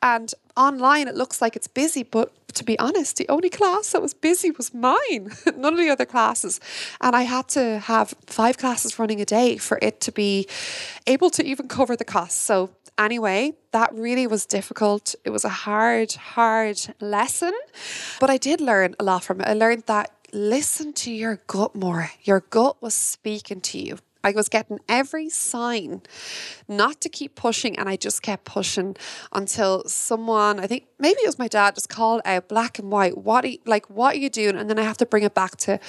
and 0.01 0.31
online 0.55 1.07
it 1.07 1.15
looks 1.15 1.41
like 1.41 1.55
it's 1.55 1.67
busy 1.67 2.03
but 2.03 2.31
to 2.53 2.63
be 2.63 2.77
honest 2.77 3.17
the 3.17 3.27
only 3.27 3.49
class 3.49 3.91
that 3.91 4.01
was 4.01 4.13
busy 4.13 4.51
was 4.51 4.71
mine 4.71 5.31
none 5.57 5.73
of 5.73 5.79
the 5.79 5.89
other 5.89 6.05
classes 6.05 6.59
and 7.01 7.15
I 7.15 7.23
had 7.23 7.47
to 7.49 7.79
have 7.79 8.13
five 8.27 8.59
classes 8.59 8.99
running 8.99 9.19
a 9.19 9.25
day 9.25 9.57
for 9.57 9.79
it 9.81 9.99
to 10.01 10.11
be 10.11 10.47
able 11.07 11.31
to 11.31 11.43
even 11.43 11.67
cover 11.67 11.95
the 11.95 12.05
costs 12.05 12.39
so 12.39 12.69
anyway 12.99 13.53
that 13.71 13.91
really 13.95 14.27
was 14.27 14.45
difficult 14.45 15.15
it 15.25 15.31
was 15.31 15.43
a 15.43 15.49
hard 15.49 16.11
hard 16.13 16.79
lesson 17.01 17.53
but 18.19 18.29
I 18.29 18.37
did 18.37 18.61
learn 18.61 18.93
a 18.99 19.03
lot 19.03 19.23
from 19.23 19.41
it 19.41 19.47
I 19.47 19.53
learned 19.53 19.83
that 19.87 20.12
listen 20.33 20.93
to 20.93 21.11
your 21.11 21.37
gut 21.47 21.75
more. 21.75 22.11
Your 22.23 22.41
gut 22.41 22.81
was 22.81 22.93
speaking 22.93 23.61
to 23.61 23.79
you. 23.79 23.97
I 24.23 24.31
was 24.31 24.47
getting 24.47 24.79
every 24.87 25.29
sign 25.29 26.01
not 26.67 27.01
to 27.01 27.09
keep 27.09 27.35
pushing, 27.35 27.77
and 27.77 27.89
I 27.89 27.97
just 27.97 28.21
kept 28.21 28.45
pushing 28.45 28.95
until 29.33 29.83
someone, 29.85 30.59
I 30.59 30.67
think 30.67 30.85
maybe 30.97 31.19
it 31.19 31.27
was 31.27 31.37
my 31.37 31.49
dad, 31.49 31.75
just 31.75 31.89
called 31.89 32.21
out 32.23 32.47
black 32.47 32.79
and 32.79 32.89
white. 32.89 33.17
What 33.17 33.43
are 33.43 33.49
you, 33.49 33.59
like? 33.65 33.89
What 33.89 34.15
are 34.15 34.19
you 34.19 34.29
doing? 34.29 34.55
And 34.55 34.69
then 34.69 34.79
I 34.79 34.83
have 34.83 34.97
to 34.97 35.05
bring 35.05 35.23
it 35.23 35.33
back 35.33 35.57
to 35.57 35.79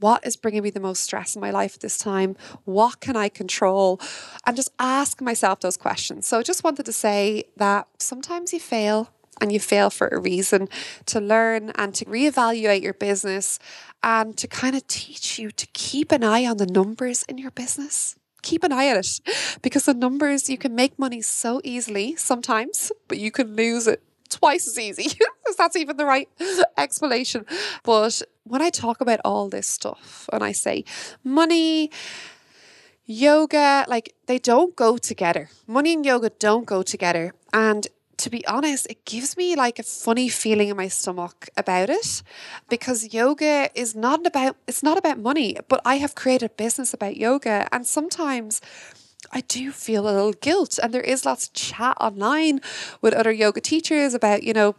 what 0.00 0.26
is 0.26 0.36
bringing 0.36 0.62
me 0.62 0.70
the 0.70 0.80
most 0.80 1.02
stress 1.02 1.34
in 1.34 1.40
my 1.40 1.50
life 1.50 1.74
at 1.76 1.80
this 1.80 1.96
time? 1.96 2.36
What 2.64 3.00
can 3.00 3.16
I 3.16 3.28
control? 3.28 4.00
And 4.44 4.56
just 4.56 4.70
ask 4.78 5.20
myself 5.20 5.60
those 5.60 5.76
questions. 5.76 6.26
So 6.26 6.38
I 6.38 6.42
just 6.42 6.64
wanted 6.64 6.84
to 6.86 6.92
say 6.92 7.44
that 7.56 7.86
sometimes 7.98 8.52
you 8.52 8.60
fail 8.60 9.13
and 9.40 9.52
you 9.52 9.60
fail 9.60 9.90
for 9.90 10.08
a 10.08 10.18
reason 10.18 10.68
to 11.06 11.20
learn 11.20 11.70
and 11.76 11.94
to 11.94 12.04
reevaluate 12.04 12.82
your 12.82 12.94
business 12.94 13.58
and 14.02 14.36
to 14.36 14.46
kind 14.46 14.76
of 14.76 14.86
teach 14.86 15.38
you 15.38 15.50
to 15.50 15.66
keep 15.68 16.12
an 16.12 16.22
eye 16.22 16.46
on 16.46 16.58
the 16.58 16.66
numbers 16.66 17.22
in 17.24 17.38
your 17.38 17.50
business. 17.50 18.16
Keep 18.42 18.62
an 18.64 18.72
eye 18.72 18.90
on 18.90 18.98
it 18.98 19.20
because 19.62 19.86
the 19.86 19.94
numbers, 19.94 20.50
you 20.50 20.58
can 20.58 20.74
make 20.74 20.98
money 20.98 21.22
so 21.22 21.60
easily 21.64 22.14
sometimes, 22.16 22.92
but 23.08 23.18
you 23.18 23.30
can 23.30 23.56
lose 23.56 23.86
it 23.86 24.02
twice 24.28 24.66
as 24.66 24.78
easy. 24.78 25.18
if 25.46 25.56
that's 25.56 25.76
even 25.76 25.96
the 25.96 26.04
right 26.04 26.28
explanation. 26.76 27.46
But 27.82 28.22
when 28.44 28.62
I 28.62 28.70
talk 28.70 29.00
about 29.00 29.20
all 29.24 29.48
this 29.48 29.66
stuff 29.66 30.28
and 30.32 30.42
I 30.42 30.52
say 30.52 30.84
money, 31.22 31.90
yoga, 33.06 33.84
like 33.88 34.14
they 34.26 34.38
don't 34.38 34.76
go 34.76 34.98
together. 34.98 35.50
Money 35.66 35.94
and 35.94 36.04
yoga 36.04 36.30
don't 36.30 36.66
go 36.66 36.82
together. 36.82 37.32
And 37.52 37.86
to 38.18 38.30
be 38.30 38.46
honest, 38.46 38.86
it 38.88 39.04
gives 39.04 39.36
me 39.36 39.56
like 39.56 39.78
a 39.78 39.82
funny 39.82 40.28
feeling 40.28 40.68
in 40.68 40.76
my 40.76 40.88
stomach 40.88 41.48
about 41.56 41.90
it 41.90 42.22
because 42.68 43.12
yoga 43.14 43.70
is 43.74 43.94
not 43.94 44.26
about 44.26 44.56
it's 44.66 44.82
not 44.82 44.98
about 44.98 45.18
money, 45.18 45.56
but 45.68 45.80
I 45.84 45.96
have 45.96 46.14
created 46.14 46.50
a 46.50 46.54
business 46.54 46.94
about 46.94 47.16
yoga 47.16 47.68
and 47.72 47.86
sometimes 47.86 48.60
I 49.32 49.40
do 49.42 49.72
feel 49.72 50.04
a 50.04 50.12
little 50.12 50.32
guilt 50.32 50.78
and 50.82 50.92
there 50.92 51.00
is 51.00 51.24
lots 51.24 51.48
of 51.48 51.54
chat 51.54 51.96
online 52.00 52.60
with 53.00 53.14
other 53.14 53.32
yoga 53.32 53.60
teachers 53.60 54.14
about, 54.14 54.42
you 54.42 54.52
know, 54.52 54.76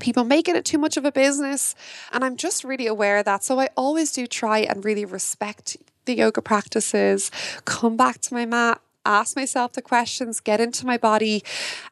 people 0.00 0.24
making 0.24 0.56
it 0.56 0.64
too 0.64 0.78
much 0.78 0.96
of 0.96 1.04
a 1.04 1.12
business 1.12 1.74
and 2.12 2.24
I'm 2.24 2.36
just 2.36 2.64
really 2.64 2.86
aware 2.86 3.18
of 3.18 3.24
that. 3.26 3.44
So 3.44 3.60
I 3.60 3.68
always 3.76 4.12
do 4.12 4.26
try 4.26 4.60
and 4.60 4.84
really 4.84 5.04
respect 5.04 5.76
the 6.06 6.14
yoga 6.14 6.42
practices, 6.42 7.30
come 7.64 7.96
back 7.96 8.20
to 8.22 8.34
my 8.34 8.46
mat 8.46 8.80
ask 9.04 9.36
myself 9.36 9.72
the 9.72 9.82
questions, 9.82 10.40
get 10.40 10.60
into 10.60 10.86
my 10.86 10.96
body. 10.96 11.42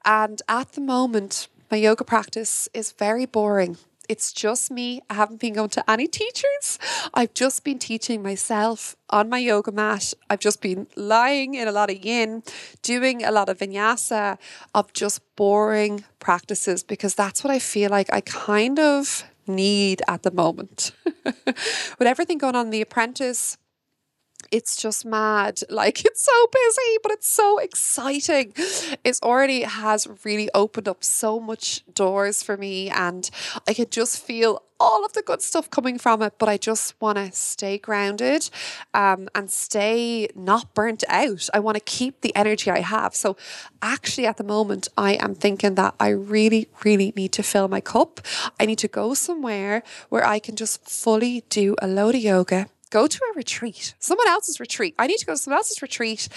And 0.04 0.40
at 0.48 0.72
the 0.72 0.80
moment, 0.80 1.48
my 1.70 1.76
yoga 1.76 2.04
practice 2.04 2.68
is 2.72 2.92
very 2.92 3.26
boring. 3.26 3.76
It's 4.08 4.32
just 4.32 4.70
me. 4.70 5.02
I 5.10 5.14
haven't 5.14 5.38
been 5.38 5.52
going 5.52 5.68
to 5.70 5.90
any 5.90 6.06
teachers. 6.06 6.78
I've 7.12 7.34
just 7.34 7.62
been 7.62 7.78
teaching 7.78 8.22
myself 8.22 8.96
on 9.10 9.28
my 9.28 9.38
yoga 9.38 9.70
mat. 9.70 10.14
I've 10.30 10.40
just 10.40 10.62
been 10.62 10.86
lying 10.96 11.54
in 11.54 11.68
a 11.68 11.72
lot 11.72 11.90
of 11.90 12.02
yin, 12.02 12.42
doing 12.80 13.22
a 13.22 13.30
lot 13.30 13.50
of 13.50 13.58
vinyasa, 13.58 14.38
of 14.74 14.94
just 14.94 15.20
boring 15.36 16.04
practices 16.20 16.82
because 16.82 17.14
that's 17.14 17.44
what 17.44 17.50
I 17.50 17.58
feel 17.58 17.90
like 17.90 18.10
I 18.10 18.22
kind 18.22 18.78
of 18.78 19.24
need 19.46 20.00
at 20.08 20.22
the 20.22 20.30
moment. 20.30 20.92
With 21.24 22.08
everything 22.08 22.38
going 22.38 22.56
on 22.56 22.70
The 22.70 22.80
Apprentice, 22.80 23.58
it's 24.50 24.76
just 24.76 25.04
mad. 25.04 25.60
Like 25.78 26.04
it's 26.04 26.22
so 26.22 26.46
busy, 26.50 26.98
but 27.02 27.12
it's 27.12 27.28
so 27.28 27.58
exciting. 27.58 28.52
It's 29.04 29.22
already 29.22 29.62
has 29.62 30.08
really 30.24 30.50
opened 30.52 30.88
up 30.88 31.04
so 31.04 31.38
much 31.38 31.84
doors 31.94 32.42
for 32.42 32.56
me, 32.56 32.90
and 32.90 33.30
I 33.68 33.74
can 33.74 33.86
just 33.90 34.18
feel 34.18 34.62
all 34.80 35.04
of 35.04 35.12
the 35.12 35.22
good 35.22 35.40
stuff 35.40 35.70
coming 35.70 35.98
from 35.98 36.22
it. 36.22 36.34
But 36.38 36.48
I 36.48 36.56
just 36.56 37.00
want 37.00 37.18
to 37.18 37.30
stay 37.30 37.78
grounded 37.78 38.50
um, 38.92 39.28
and 39.36 39.50
stay 39.50 40.28
not 40.34 40.74
burnt 40.74 41.04
out. 41.08 41.48
I 41.54 41.60
want 41.60 41.76
to 41.76 41.80
keep 41.84 42.22
the 42.22 42.34
energy 42.34 42.70
I 42.70 42.80
have. 42.80 43.14
So, 43.14 43.36
actually, 43.80 44.26
at 44.26 44.36
the 44.36 44.44
moment, 44.44 44.88
I 44.96 45.12
am 45.14 45.34
thinking 45.36 45.76
that 45.76 45.94
I 46.00 46.08
really, 46.08 46.68
really 46.84 47.12
need 47.14 47.32
to 47.32 47.42
fill 47.42 47.68
my 47.68 47.80
cup. 47.80 48.20
I 48.58 48.66
need 48.66 48.78
to 48.78 48.88
go 48.88 49.14
somewhere 49.14 49.84
where 50.08 50.26
I 50.26 50.40
can 50.40 50.56
just 50.56 50.88
fully 50.88 51.44
do 51.50 51.76
a 51.80 51.86
load 51.86 52.16
of 52.16 52.22
yoga 52.22 52.66
go 52.90 53.06
to 53.06 53.20
a 53.32 53.36
retreat, 53.36 53.94
someone 53.98 54.28
else's 54.28 54.60
retreat. 54.60 54.94
I 54.98 55.06
need 55.06 55.18
to 55.18 55.26
go 55.26 55.32
to 55.32 55.38
someone 55.38 55.58
else's 55.58 55.82
retreat 55.82 56.28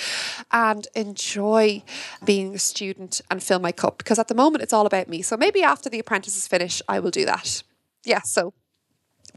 and 0.52 0.88
enjoy 0.96 1.84
being 2.24 2.56
a 2.56 2.60
student 2.60 3.22
and 3.30 3.42
fill 3.42 3.60
my 3.60 3.72
cup 3.72 3.98
because 3.98 4.20
at 4.20 4.28
the 4.28 4.36
moment 4.36 4.64
it's 4.64 4.74
all 4.74 4.86
about 4.86 5.08
me. 5.08 5.22
So 5.22 5.38
maybe 5.38 5.64
after 5.64 5.90
the 5.90 6.00
apprentices 6.00 6.44
is 6.44 6.48
finished, 6.48 6.82
I 6.88 7.00
will 7.00 7.12
do 7.12 7.26
that. 7.26 7.64
Yeah, 8.04 8.22
so 8.22 8.54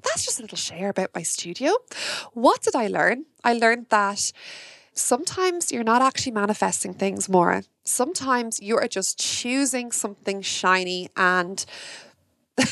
that's 0.02 0.24
just 0.24 0.38
a 0.38 0.42
little 0.42 0.58
share 0.58 0.88
about 0.88 1.10
my 1.14 1.22
studio. 1.22 1.72
What 2.32 2.62
did 2.62 2.74
I 2.74 2.88
learn? 2.88 3.26
I 3.42 3.54
learned 3.54 3.86
that 3.90 4.32
sometimes 4.92 5.72
you're 5.72 5.84
not 5.84 6.02
actually 6.02 6.32
manifesting 6.32 6.94
things 6.94 7.28
more. 7.28 7.62
Sometimes 7.84 8.60
you 8.60 8.76
are 8.76 8.88
just 8.88 9.18
choosing 9.18 9.92
something 9.92 10.40
shiny 10.42 11.10
and 11.16 11.64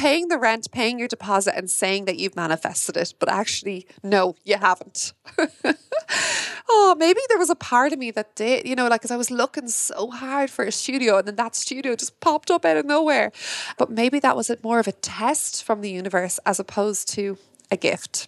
paying 0.00 0.28
the 0.28 0.38
rent, 0.38 0.70
paying 0.72 0.98
your 0.98 1.08
deposit, 1.08 1.54
and 1.56 1.70
saying 1.70 2.06
that 2.06 2.18
you've 2.18 2.34
manifested 2.34 2.96
it, 2.96 3.12
but 3.18 3.28
actually, 3.28 3.86
no, 4.02 4.34
you 4.44 4.56
haven't. 4.56 5.12
oh, 6.68 6.96
maybe 6.98 7.20
there 7.28 7.38
was 7.38 7.50
a 7.50 7.54
part 7.54 7.92
of 7.92 7.98
me 7.98 8.10
that 8.10 8.34
did, 8.34 8.66
you 8.66 8.74
know, 8.74 8.88
like, 8.88 9.04
as 9.04 9.10
I 9.10 9.16
was 9.16 9.30
looking 9.30 9.68
so 9.68 10.10
hard 10.10 10.48
for 10.48 10.64
a 10.64 10.72
studio, 10.72 11.18
and 11.18 11.28
then 11.28 11.36
that 11.36 11.54
studio 11.54 11.94
just 11.96 12.18
popped 12.20 12.50
up 12.50 12.64
out 12.64 12.78
of 12.78 12.86
nowhere. 12.86 13.30
But 13.76 13.90
maybe 13.90 14.18
that 14.20 14.36
was 14.36 14.50
more 14.62 14.78
of 14.78 14.88
a 14.88 14.92
test 14.92 15.62
from 15.62 15.82
the 15.82 15.90
universe 15.90 16.40
as 16.46 16.58
opposed 16.58 17.08
to 17.10 17.36
a 17.70 17.76
gift. 17.76 18.26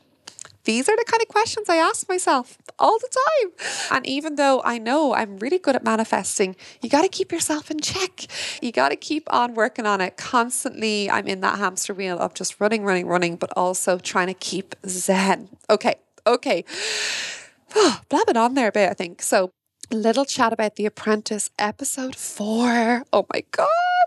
These 0.64 0.88
are 0.88 0.96
the 0.96 1.04
kind 1.06 1.20
of 1.20 1.28
questions 1.28 1.68
I 1.68 1.76
ask 1.76 2.08
myself 2.08 2.58
all 2.78 2.98
the 2.98 3.08
time. 3.08 3.52
And 3.90 4.06
even 4.06 4.36
though 4.36 4.62
I 4.64 4.78
know 4.78 5.14
I'm 5.14 5.36
really 5.38 5.58
good 5.58 5.76
at 5.76 5.84
manifesting, 5.84 6.56
you 6.80 6.88
got 6.88 7.02
to 7.02 7.08
keep 7.08 7.32
yourself 7.32 7.70
in 7.70 7.80
check. 7.80 8.26
You 8.62 8.72
got 8.72 8.90
to 8.90 8.96
keep 8.96 9.32
on 9.32 9.54
working 9.54 9.86
on 9.86 10.00
it 10.00 10.16
constantly. 10.16 11.10
I'm 11.10 11.26
in 11.26 11.40
that 11.40 11.58
hamster 11.58 11.94
wheel 11.94 12.18
of 12.18 12.34
just 12.34 12.60
running, 12.60 12.84
running, 12.84 13.06
running, 13.06 13.36
but 13.36 13.52
also 13.56 13.98
trying 13.98 14.28
to 14.28 14.34
keep 14.34 14.74
zen. 14.86 15.48
Okay, 15.68 15.96
okay. 16.26 16.64
blabbing 18.08 18.36
on 18.36 18.54
there 18.54 18.68
a 18.68 18.72
bit, 18.72 18.90
I 18.90 18.94
think. 18.94 19.22
So, 19.22 19.50
little 19.90 20.24
chat 20.24 20.52
about 20.52 20.76
The 20.76 20.86
Apprentice 20.86 21.50
episode 21.58 22.16
four. 22.16 23.04
Oh 23.12 23.26
my 23.32 23.42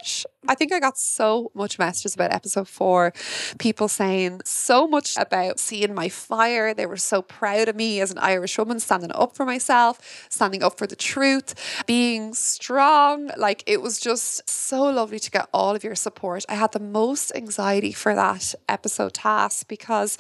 gosh. 0.06 0.26
I 0.48 0.54
think 0.54 0.72
I 0.72 0.80
got 0.80 0.98
so 0.98 1.52
much 1.56 1.80
messages 1.80 2.14
about 2.14 2.32
episode 2.32 2.68
four. 2.68 3.14
People 3.58 3.88
saying 3.88 4.42
so 4.46 4.88
much 4.88 5.16
about 5.18 5.60
seeing 5.60 5.96
my 5.96 6.08
fire. 6.10 6.74
They 6.74 6.86
were 6.86 6.98
so 6.98 7.22
proud 7.24 7.68
of 7.68 7.76
me 7.76 8.00
as 8.00 8.12
an 8.12 8.20
Irish 8.20 8.58
woman, 8.58 8.80
standing 8.80 9.12
up 9.14 9.36
for 9.36 9.46
myself, 9.46 10.00
standing 10.30 10.62
up 10.62 10.78
for 10.78 10.86
the 10.86 10.96
truth, 10.96 11.56
being 11.88 12.36
strong. 12.36 13.32
Like 13.38 13.64
it 13.66 13.82
was 13.82 14.00
just 14.00 14.48
so 14.48 14.84
lovely 14.84 15.20
to 15.20 15.32
get 15.32 15.50
all 15.52 15.76
of 15.76 15.84
your 15.84 15.96
support. 15.96 16.46
I 16.48 16.56
had 16.56 16.74
the 16.74 16.80
most 16.80 17.32
anxiety 17.36 17.92
for 17.92 18.14
that 18.14 18.54
episode 18.70 19.16
task 19.16 19.68
because 19.68 20.18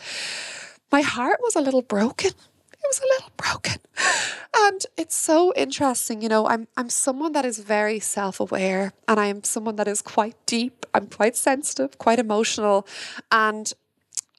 my 0.92 1.02
heart 1.02 1.38
was 1.44 1.56
a 1.56 1.62
little 1.62 1.84
broken 1.84 2.32
it 2.86 2.90
was 2.90 3.00
a 3.00 3.14
little 3.14 3.32
broken. 3.38 3.82
And 4.58 4.82
it's 4.98 5.16
so 5.16 5.54
interesting, 5.56 6.22
you 6.22 6.30
know, 6.30 6.48
I'm 6.48 6.68
I'm 6.78 6.90
someone 6.90 7.34
that 7.34 7.46
is 7.46 7.60
very 7.60 8.00
self-aware 8.00 8.94
and 9.08 9.20
I 9.20 9.28
am 9.28 9.44
someone 9.44 9.76
that 9.78 9.88
is 9.88 10.02
quite 10.02 10.36
deep, 10.46 10.86
I'm 10.94 11.08
quite 11.08 11.36
sensitive, 11.36 11.98
quite 11.98 12.20
emotional 12.20 12.88
and 13.32 13.74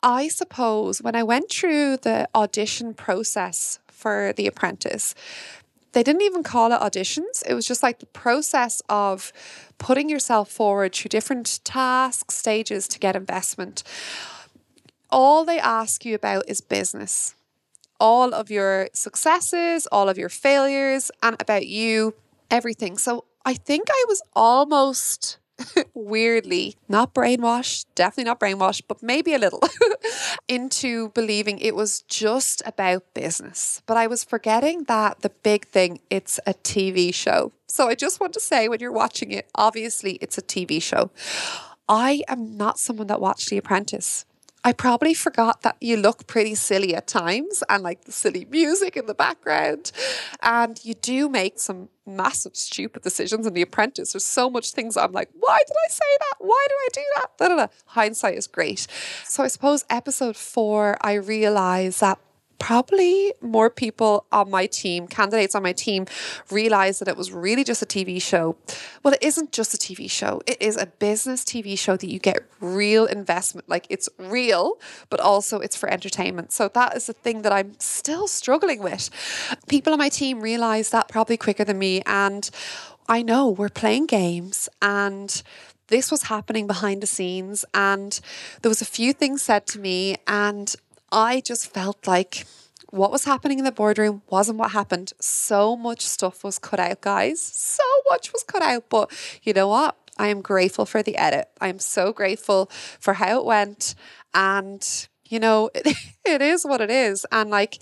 I 0.03 0.29
suppose 0.29 1.03
when 1.03 1.17
I 1.17 1.23
went 1.23 1.51
through 1.51 1.99
the 1.99 2.29
audition 2.35 2.95
process 2.95 3.81
for 3.89 4.33
The 4.37 4.47
Apprentice, 4.47 5.15
they 5.93 6.03
didn't 6.03 6.23
even 6.23 6.43
call 6.43 6.73
it 6.73 6.81
auditions. 6.81 7.43
It 7.47 7.55
was 7.55 7.67
just 7.67 7.83
like 7.83 7.99
the 7.99 8.07
process 8.07 8.83
of 8.89 9.33
putting 9.79 10.09
yourself 10.09 10.51
forward 10.51 10.95
through 10.95 11.09
different 11.09 11.61
tasks, 11.65 12.35
stages 12.37 12.87
to 12.89 12.99
get 12.99 13.17
investment. 13.17 13.83
All 15.11 15.45
they 15.45 15.59
ask 15.59 16.05
you 16.05 16.15
about 16.15 16.45
is 16.49 16.61
business 16.61 17.35
all 18.01 18.35
of 18.35 18.51
your 18.51 18.89
successes, 18.93 19.87
all 19.93 20.09
of 20.09 20.19
your 20.19 20.29
failures, 20.29 21.11
and 21.23 21.37
about 21.41 21.67
you, 21.67 22.15
everything. 22.51 22.99
So 22.99 23.25
I 23.45 23.55
think 23.55 23.89
I 23.91 24.05
was 24.09 24.23
almost 24.35 25.39
weirdly 25.95 26.77
not 26.89 27.15
brainwashed, 27.15 27.87
definitely 27.95 28.25
not 28.25 28.41
brainwashed, 28.41 28.83
but 28.89 29.03
maybe 29.03 29.35
a 29.35 29.39
little 29.39 29.63
into 30.49 31.11
believing 31.11 31.59
it 31.59 31.75
was 31.75 32.03
just 32.03 32.63
about 32.67 33.03
business. 33.15 33.83
But 33.87 33.97
I 33.97 34.07
was 34.07 34.25
forgetting 34.25 34.85
that 34.85 35.21
the 35.21 35.31
big 35.31 35.67
thing, 35.67 36.01
it's 36.11 36.39
a 36.47 36.55
TV 36.55 37.13
show. 37.15 37.53
So 37.69 37.89
I 37.89 37.95
just 37.95 38.21
want 38.21 38.33
to 38.35 38.41
say 38.41 38.69
when 38.69 38.81
you're 38.81 38.93
watching 38.93 39.31
it, 39.31 39.49
obviously 39.55 40.15
it's 40.21 40.39
a 40.39 40.43
TV 40.43 40.83
show. 40.83 41.11
I 41.89 42.23
am 42.29 42.57
not 42.57 42.79
someone 42.79 43.07
that 43.07 43.21
watched 43.21 43.49
The 43.49 43.59
Apprentice. 43.59 44.25
I 44.67 44.73
probably 44.73 45.15
forgot 45.15 45.63
that 45.63 45.77
you 45.81 45.97
look 45.97 46.27
pretty 46.27 46.57
silly 46.57 46.93
at 46.93 47.07
times 47.07 47.63
and 47.69 47.85
like 47.85 48.05
the 48.05 48.11
silly 48.11 48.45
music 48.51 48.97
in 48.97 49.07
the 49.07 49.15
background. 49.15 49.93
And 50.43 50.85
you 50.85 50.95
do 50.95 51.29
make 51.29 51.61
some 51.61 51.89
massive 52.05 52.57
stupid 52.57 53.03
decisions 53.03 53.47
in 53.47 53.55
The 53.55 53.63
Apprentice. 53.63 54.13
There's 54.13 54.25
so 54.25 54.51
much 54.51 54.73
things 54.73 54.97
I'm 54.97 55.13
like, 55.13 55.31
why 55.39 55.61
did 55.65 55.77
I 55.87 55.89
say 55.89 56.17
that? 56.19 56.35
Why 56.41 56.67
did 56.69 56.75
I 56.75 56.89
do 56.95 57.05
that? 57.15 57.39
Da, 57.39 57.49
da, 57.49 57.57
da. 57.67 57.73
Hindsight 57.85 58.39
is 58.39 58.49
great. 58.49 58.89
So 59.23 59.45
I 59.45 59.47
suppose 59.47 59.85
episode 59.89 60.37
four, 60.37 60.97
I 61.01 61.13
realized 61.13 62.01
that 62.01 62.19
probably 62.59 63.33
more 63.41 63.71
people 63.71 64.27
on 64.33 64.51
my 64.51 64.67
team, 64.67 65.07
candidates 65.07 65.55
on 65.55 65.63
my 65.63 65.73
team, 65.73 66.07
realized 66.51 67.01
that 67.01 67.09
it 67.09 67.17
was 67.17 67.33
really 67.33 67.65
just 67.65 67.83
a 67.83 67.87
TV 67.87 68.21
show. 68.21 68.57
Well, 69.03 69.15
it 69.15 69.23
isn't 69.23 69.53
just 69.53 69.75
a 69.75 69.77
TV 69.77 70.11
show, 70.11 70.41
it 70.47 70.61
is 70.61 70.77
a 70.77 70.87
business 70.87 71.45
TV 71.45 71.79
show 71.79 71.97
that 71.97 72.11
you 72.11 72.19
get 72.19 72.41
real 72.61 73.07
investment. 73.07 73.69
Like 73.69 73.87
it's 73.91 74.09
real, 74.19 74.79
but 75.11 75.21
also 75.21 75.61
it's 75.61 75.77
for 75.77 75.89
entertainment. 75.89 76.53
So 76.53 76.69
that 76.69 76.97
is 76.97 77.07
the 77.07 77.13
thing 77.13 77.43
that 77.43 77.53
I'm 77.53 77.79
still 77.79 78.29
struggling 78.29 78.83
with. 78.83 79.11
People 79.69 79.93
on 79.93 79.99
my 79.99 80.09
team 80.09 80.41
realized 80.41 80.93
that 80.93 81.09
probably 81.09 81.37
quicker 81.37 81.65
than 81.65 81.79
me. 81.79 82.03
And 82.07 82.49
I 83.09 83.23
know 83.23 83.49
we're 83.49 83.69
playing 83.69 84.07
games 84.07 84.69
and 84.83 85.43
this 85.89 86.11
was 86.11 86.25
happening 86.25 86.67
behind 86.67 87.03
the 87.03 87.07
scenes 87.07 87.65
and 87.73 88.19
there 88.63 88.69
was 88.69 88.83
a 88.83 88.87
few 88.87 89.13
things 89.13 89.43
said 89.43 89.67
to 89.69 89.79
me 89.79 90.17
and 90.27 90.75
I 91.13 91.41
just 91.41 91.73
felt 91.73 92.07
like 92.07 92.47
what 92.91 93.11
was 93.11 93.25
happening 93.25 93.59
in 93.59 93.65
the 93.65 93.73
boardroom 93.73 94.23
wasn't 94.31 94.59
what 94.59 94.73
happened. 94.73 95.13
So 95.21 95.77
much 95.77 96.07
stuff 96.07 96.45
was 96.45 96.59
cut 96.59 96.81
out, 96.81 97.01
guys. 97.01 97.41
So 97.41 97.83
much 98.11 98.33
was 98.33 98.43
cut 98.43 98.63
out. 98.63 98.89
But 98.89 99.11
you 99.43 99.53
know 99.53 99.69
what? 99.69 99.97
I 100.19 100.29
am 100.29 100.41
grateful 100.41 100.87
for 100.87 101.03
the 101.03 101.17
edit. 101.17 101.49
I 101.61 101.69
am 101.69 101.79
so 101.79 102.13
grateful 102.13 102.71
for 103.01 103.15
how 103.15 103.39
it 103.39 103.45
went. 103.45 103.95
And, 104.35 105.09
you 105.25 105.39
know, 105.39 105.71
it, 105.75 105.97
it 106.25 106.43
is 106.43 106.65
what 106.65 106.81
it 106.81 106.91
is. 106.91 107.27
And 107.31 107.51
like, 107.51 107.79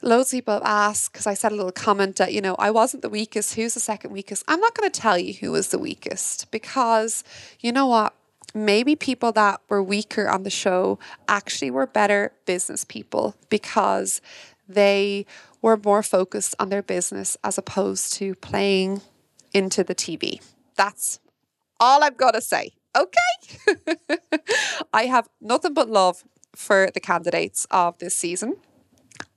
loads 0.00 0.32
of 0.32 0.38
people 0.38 0.60
ask, 0.64 1.12
because 1.12 1.26
I 1.26 1.34
said 1.34 1.52
a 1.52 1.56
little 1.56 1.72
comment 1.72 2.16
that, 2.16 2.32
you 2.32 2.40
know, 2.40 2.54
I 2.58 2.70
wasn't 2.70 3.02
the 3.02 3.10
weakest. 3.10 3.54
Who's 3.54 3.74
the 3.74 3.80
second 3.80 4.12
weakest? 4.12 4.44
I'm 4.48 4.60
not 4.60 4.74
going 4.74 4.90
to 4.90 5.00
tell 5.00 5.18
you 5.18 5.34
who 5.34 5.52
was 5.52 5.68
the 5.68 5.78
weakest 5.78 6.50
because, 6.50 7.22
you 7.60 7.72
know 7.72 7.86
what? 7.86 8.14
Maybe 8.54 8.96
people 8.96 9.32
that 9.32 9.60
were 9.68 9.82
weaker 9.82 10.28
on 10.28 10.42
the 10.42 10.50
show 10.50 10.98
actually 11.28 11.70
were 11.70 11.86
better 11.86 12.32
business 12.46 12.84
people 12.84 13.36
because 13.48 14.20
they 14.68 15.26
were 15.62 15.76
more 15.76 16.02
focused 16.02 16.54
on 16.58 16.68
their 16.68 16.82
business 16.82 17.36
as 17.42 17.58
opposed 17.58 18.12
to 18.14 18.34
playing 18.36 19.00
into 19.52 19.82
the 19.82 19.94
TV. 19.94 20.40
That's 20.76 21.20
all 21.80 22.02
I've 22.02 22.16
got 22.16 22.32
to 22.32 22.40
say. 22.40 22.72
Okay. 22.96 23.96
I 24.92 25.06
have 25.06 25.28
nothing 25.40 25.74
but 25.74 25.88
love 25.88 26.24
for 26.54 26.90
the 26.92 27.00
candidates 27.00 27.66
of 27.70 27.98
this 27.98 28.14
season. 28.14 28.56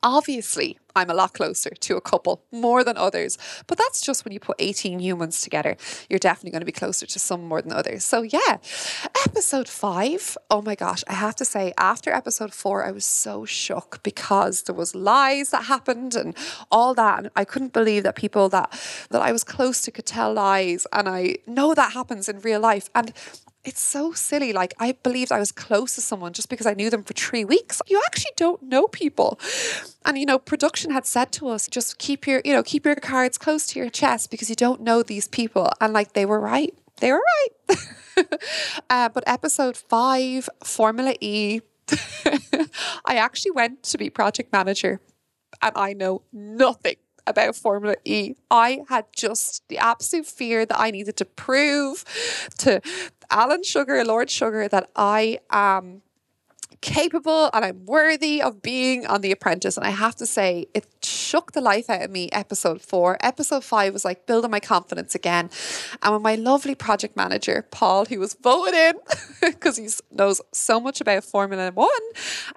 Obviously, 0.04 0.80
I'm 0.96 1.10
a 1.10 1.14
lot 1.14 1.34
closer 1.34 1.70
to 1.70 1.96
a 1.96 2.02
couple 2.02 2.44
more 2.52 2.84
than 2.84 2.98
others, 2.98 3.38
but 3.68 3.78
that's 3.78 4.02
just 4.02 4.26
when 4.26 4.34
you 4.34 4.40
put 4.40 4.58
18 4.60 5.00
humans 5.00 5.42
together. 5.42 5.78
You're 6.10 6.20
definitely 6.20 6.52
going 6.52 6.62
to 6.62 6.66
be 6.66 6.72
closer 6.72 7.06
to 7.06 7.20
some 7.20 7.48
more 7.48 7.62
than 7.62 7.72
others. 7.72 8.04
So, 8.04 8.24
yeah, 8.24 8.58
episode 9.26 9.68
five. 9.68 10.38
Oh 10.50 10.62
my 10.62 10.76
gosh, 10.76 11.04
I 11.08 11.14
have 11.14 11.36
to 11.36 11.46
say, 11.46 11.74
after 11.78 12.12
episode 12.12 12.54
four, 12.54 12.84
I 12.84 12.92
was 12.92 13.06
so 13.06 13.46
shook 13.46 14.02
because 14.04 14.64
there 14.64 14.76
was 14.76 14.96
lies 14.96 15.52
that 15.52 15.66
happened 15.66 16.16
and 16.16 16.36
all 16.72 16.94
that. 16.96 17.20
And 17.20 17.30
I 17.36 17.46
couldn't 17.46 17.74
believe 17.74 18.04
that 18.04 18.16
people 18.16 18.50
that 18.50 18.72
that 19.12 19.22
I 19.22 19.32
was 19.32 19.44
close 19.44 19.82
to 19.84 19.92
could 19.92 20.06
tell 20.06 20.34
lies. 20.34 20.88
And 20.92 21.08
I 21.08 21.38
know 21.48 21.74
that 21.74 21.94
happens 21.94 22.28
in 22.28 22.40
real 22.40 22.60
life. 22.60 22.90
And 22.96 23.14
it's 23.64 23.82
so 23.82 24.12
silly. 24.14 24.54
Like, 24.54 24.74
I 24.80 24.94
believed 25.04 25.32
I 25.32 25.40
was 25.40 25.52
close 25.52 25.96
to 25.96 26.02
someone 26.02 26.34
just 26.34 26.50
because 26.50 26.66
I 26.66 26.74
knew 26.74 26.90
them 26.90 27.04
for 27.04 27.14
three 27.14 27.46
weeks. 27.46 27.82
You 27.88 28.02
actually 28.08 28.32
don't 28.36 28.64
know 28.64 28.88
people. 28.88 29.40
And, 30.06 30.18
you 30.18 30.26
know, 30.26 30.40
production 30.40 30.92
had 30.92 31.06
said 31.06 31.32
to 31.34 31.48
us, 31.50 31.68
just 31.68 31.98
keep 31.98 32.26
your, 32.26 32.42
you 32.44 32.54
know, 32.54 32.64
keep 32.64 32.86
your 32.86 32.96
cards 32.96 33.38
close 33.38 33.68
to 33.68 33.80
your 33.80 33.90
chest 33.90 34.32
because 34.32 34.50
you 34.50 34.56
don't 34.56 34.82
know 34.82 35.04
these 35.04 35.28
people. 35.28 35.70
And, 35.80 35.94
like, 35.94 36.14
they 36.14 36.26
were 36.26 36.40
right. 36.40 36.74
They 36.98 37.12
were 37.12 37.22
right. 37.22 37.78
uh, 38.90 39.10
but 39.10 39.24
episode 39.28 39.78
five, 39.78 40.50
Formula 40.64 41.14
E, 41.22 41.62
I 43.06 43.16
actually 43.16 43.52
went 43.52 43.84
to 43.84 43.98
be 43.98 44.10
project 44.10 44.52
manager 44.52 45.02
and 45.62 45.74
I 45.76 45.94
know 45.94 46.24
nothing 46.32 46.96
about 47.28 47.56
Formula 47.56 47.96
E. 48.06 48.36
I 48.50 48.82
had 48.90 49.06
just 49.16 49.68
the 49.68 49.78
absolute 49.78 50.26
fear 50.26 50.66
that 50.66 50.80
I 50.80 50.92
needed 50.92 51.18
to 51.18 51.26
prove 51.26 52.04
to 52.60 52.82
Alan 53.30 53.64
Sugar, 53.64 54.04
Lord 54.04 54.30
Sugar, 54.30 54.68
that 54.68 54.90
I 54.96 55.40
am 55.50 56.02
capable 56.82 57.50
and 57.54 57.64
I'm 57.64 57.86
worthy 57.86 58.42
of 58.42 58.62
being 58.62 59.06
on 59.06 59.22
The 59.22 59.32
Apprentice. 59.32 59.78
And 59.78 59.86
I 59.86 59.92
have 59.92 60.16
to 60.16 60.26
say, 60.26 60.68
it 60.74 60.88
shook 61.04 61.52
the 61.54 61.62
life 61.62 61.90
out 61.90 62.02
of 62.02 62.12
me, 62.12 62.30
episode 62.32 62.82
four. 62.82 63.18
Episode 63.22 63.64
five 63.64 63.94
was 63.94 64.04
like 64.04 64.26
building 64.26 64.52
my 64.52 64.60
confidence 64.60 65.16
again. 65.16 65.50
And 66.02 66.14
when 66.14 66.22
my 66.22 66.36
lovely 66.36 66.76
project 66.76 67.16
manager, 67.16 67.68
Paul, 67.72 68.06
who 68.06 68.20
was 68.20 68.34
voted 68.34 68.74
in 68.74 68.94
because 69.42 69.78
he 69.78 69.88
knows 70.12 70.42
so 70.52 70.80
much 70.80 71.00
about 71.00 71.24
Formula 71.24 71.72
One 71.72 71.90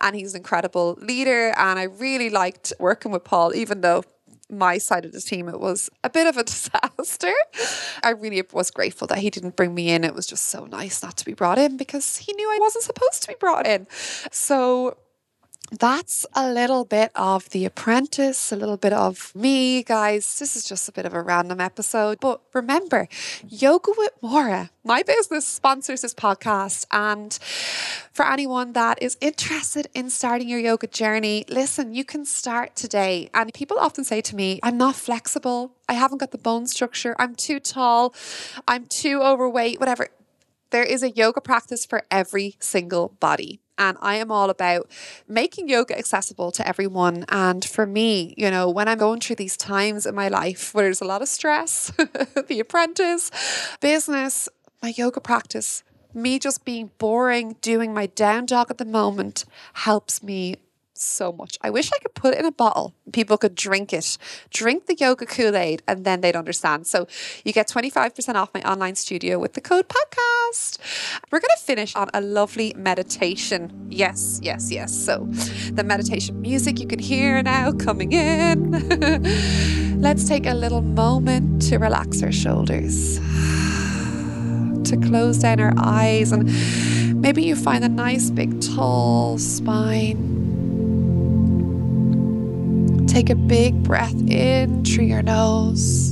and 0.01 0.17
he's 0.17 0.35
an 0.35 0.39
incredible 0.39 0.99
leader. 1.01 1.53
And 1.57 1.79
I 1.79 1.85
really 1.85 2.31
liked 2.31 2.73
working 2.81 3.13
with 3.13 3.25
Paul, 3.25 3.55
even 3.55 3.83
though 3.83 4.03
my 4.51 4.79
side 4.79 5.05
of 5.05 5.13
the 5.13 5.21
team, 5.21 5.49
it 5.49 5.61
was 5.61 5.91
a 6.03 6.11
bit 6.11 6.27
of 6.27 6.37
a 6.37 6.45
disaster. 6.45 7.33
I 8.03 8.11
really 8.11 8.43
was 8.53 8.71
grateful 8.71 9.07
that 9.09 9.19
he 9.19 9.31
didn't 9.31 9.57
bring 9.57 9.75
me 9.75 9.91
in. 9.91 10.05
It 10.05 10.15
was 10.15 10.27
just 10.27 10.47
so 10.47 10.65
nice 10.67 11.03
not 11.03 11.17
to 11.19 11.25
be 11.25 11.35
brought 11.35 11.59
in 11.59 11.77
because 11.77 12.19
he 12.19 12.33
knew 12.33 12.49
I 12.49 12.59
wasn't 12.61 12.85
supposed 12.85 13.23
to 13.23 13.29
be 13.29 13.37
brought 13.39 13.67
in. 13.67 13.87
So 14.31 14.97
that's 15.71 16.27
a 16.35 16.51
little 16.51 16.85
bit 16.85 17.11
of 17.15 17.49
The 17.51 17.65
Apprentice, 17.65 18.53
a 18.53 18.57
little 18.57 18.77
bit 18.77 18.93
of 18.93 19.33
me, 19.35 19.83
guys. 19.83 20.39
This 20.39 20.57
is 20.57 20.65
just 20.65 20.89
a 20.89 20.93
bit 20.93 21.07
of 21.07 21.15
a 21.15 21.23
random 21.23 21.61
episode. 21.61 22.19
But 22.21 22.41
remember, 22.53 23.09
Yoga 23.49 23.93
with 23.97 24.11
Maura, 24.21 24.71
my 24.85 25.03
business, 25.03 25.47
sponsors 25.47 26.03
this 26.03 26.15
podcast. 26.15 26.87
And 26.91 27.33
for 28.13 28.27
anyone 28.27 28.73
that 28.75 29.03
is 29.03 29.17
interested 29.21 29.89
in 29.95 30.11
starting 30.11 30.49
your 30.49 30.61
yoga 30.61 30.87
journey, 30.87 31.45
listen, 31.49 31.95
you 31.95 32.05
can 32.05 32.25
start 32.25 32.77
today. 32.77 33.31
And 33.33 33.53
people 33.55 33.79
often 33.79 34.05
say 34.05 34.21
to 34.21 34.37
me, 34.37 34.61
I'm 34.63 34.77
not 34.77 34.95
flexible. 34.95 35.73
I 35.89 35.95
haven't 35.95 36.19
got 36.19 36.31
the 36.31 36.39
bone 36.39 36.67
structure. 36.67 37.17
I'm 37.19 37.35
too 37.35 37.59
tall. 37.59 38.15
I'm 38.69 38.87
too 38.87 39.23
overweight, 39.23 39.81
whatever. 39.81 40.09
There 40.71 40.85
is 40.85 41.03
a 41.03 41.11
yoga 41.11 41.41
practice 41.41 41.87
for 41.87 42.03
every 42.11 42.57
single 42.59 43.17
body. 43.21 43.61
And 43.77 43.99
I 44.01 44.17
am 44.17 44.31
all 44.31 44.51
about 44.51 44.91
making 45.27 45.69
yoga 45.69 45.99
accessible 45.99 46.51
to 46.53 46.67
everyone. 46.67 47.25
And 47.29 47.65
for 47.65 47.87
me, 47.87 48.35
you 48.37 48.51
know, 48.51 48.71
when 48.71 48.89
I'm 48.89 48.99
going 48.99 49.21
through 49.21 49.37
these 49.37 49.57
times 49.57 50.07
in 50.07 50.15
my 50.15 50.29
life 50.29 50.75
where 50.75 50.85
there's 50.85 51.01
a 51.01 51.07
lot 51.07 51.23
of 51.23 51.29
stress, 51.29 51.91
the 52.49 52.61
apprentice, 52.61 53.31
business, 53.81 54.49
my 54.83 54.93
yoga 54.97 55.21
practice, 55.21 55.83
me 56.13 56.39
just 56.39 56.65
being 56.65 56.91
boring, 56.99 57.57
doing 57.61 57.93
my 57.93 58.07
down 58.07 58.47
dog 58.47 58.71
at 58.71 58.79
the 58.79 58.85
moment 58.85 59.45
helps 59.73 60.23
me 60.23 60.57
so 60.97 61.33
much. 61.33 61.59
I 61.61 61.71
wish 61.71 61.91
I 61.93 61.99
could 61.99 62.15
put 62.15 62.35
it 62.35 62.41
in 62.41 62.47
a 62.47 62.53
bottle. 62.53 62.95
People 63.13 63.37
could 63.37 63.55
drink 63.55 63.93
it, 63.93 64.17
drink 64.51 64.87
the 64.87 64.95
yoga 64.95 65.27
Kool 65.27 65.57
Aid, 65.57 65.83
and 65.87 66.05
then 66.05 66.21
they'd 66.21 66.37
understand. 66.37 66.87
So 66.87 67.07
you 67.45 67.53
get 67.53 67.69
25% 67.69 68.35
off 68.35 68.51
my 68.55 68.63
online 68.63 68.95
studio 68.95 69.39
with 69.39 69.55
the 69.55 69.61
code 69.61 69.89
podcast. 69.89 70.79
We're 71.31 71.41
going 71.41 71.55
to 71.57 71.63
finish 71.63 71.95
on 71.95 72.11
a 72.15 72.21
lovely 72.21 72.75
meditation. 72.77 73.89
Yes, 73.91 74.41
yes, 74.43 74.71
yes. 74.71 74.95
So 74.95 75.27
the 75.73 75.85
meditation 75.85 76.41
music 76.41 76.81
you 76.81 76.87
can 76.87 76.99
hear 76.99 77.43
now 77.43 77.73
coming 77.73 78.13
in. 78.13 78.71
Let's 80.01 80.29
take 80.29 80.47
a 80.47 80.55
little 80.55 80.83
moment 80.83 81.63
to 81.63 81.79
relax 81.79 82.23
our 82.23 82.33
shoulders, 82.33 83.19
to 84.89 84.97
close 85.09 85.39
down 85.39 85.61
our 85.61 85.73
eyes, 85.79 86.31
and 86.33 86.45
maybe 87.21 87.43
you 87.43 87.57
find 87.57 87.85
a 87.85 87.89
nice 87.89 88.31
big 88.31 88.61
tall 88.61 89.39
spine 89.39 90.44
Take 93.15 93.31
a 93.31 93.37
big 93.37 93.81
breath 93.85 94.13
in 94.29 94.85
through 94.85 95.05
your 95.05 95.23
nose. 95.23 96.11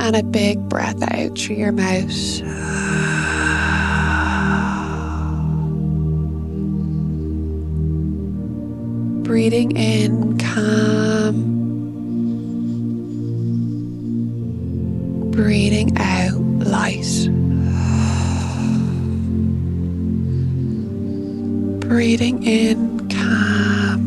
And 0.00 0.16
a 0.16 0.22
big 0.22 0.66
breath 0.70 1.02
out 1.02 1.38
through 1.38 1.56
your 1.56 1.72
mouth. 1.72 2.40
Breathing 9.24 9.76
in 9.76 10.38
calm. 10.38 11.34
Breathing 15.32 15.98
out 15.98 16.40
light. 16.66 17.28
Breathing 21.94 22.42
in 22.42 23.08
calm, 23.08 24.00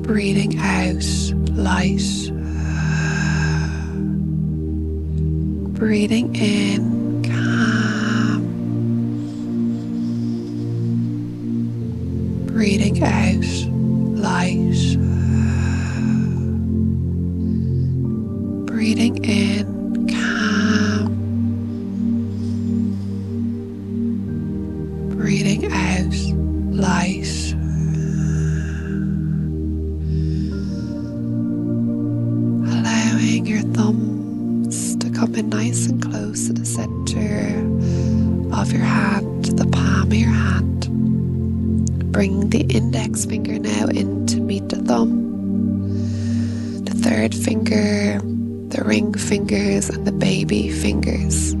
breathing 0.00 0.58
out 0.58 1.04
light, 1.52 2.00
breathing 5.74 6.34
in 6.34 7.22
calm, 7.22 8.40
breathing 12.46 13.02
out 13.04 13.44
light, 14.16 14.96
breathing 18.66 19.22
in 19.22 19.49
Bring 42.20 42.50
the 42.50 42.62
index 42.62 43.24
finger 43.24 43.58
now 43.58 43.86
in 43.86 44.26
to 44.26 44.40
meet 44.40 44.68
the 44.68 44.76
thumb, 44.76 46.84
the 46.84 46.90
third 46.90 47.34
finger, 47.34 48.20
the 48.68 48.84
ring 48.84 49.14
fingers, 49.14 49.88
and 49.88 50.06
the 50.06 50.12
baby 50.12 50.70
fingers. 50.70 51.54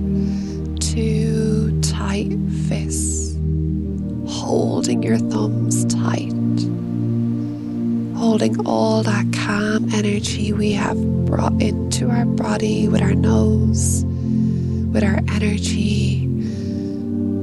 Two 0.92 1.80
tight 1.80 2.36
fists, 2.68 3.34
holding 4.26 5.02
your 5.02 5.18
thumbs 5.18 5.86
tight, 5.86 6.34
holding 8.18 8.66
all 8.66 9.02
that 9.04 9.32
calm 9.32 9.88
energy 9.94 10.52
we 10.52 10.72
have 10.72 10.98
brought 11.24 11.54
into 12.00 12.14
our 12.14 12.24
body 12.24 12.88
with 12.88 13.02
our 13.02 13.14
nose, 13.14 14.04
with 14.90 15.04
our 15.04 15.18
energy, 15.34 16.26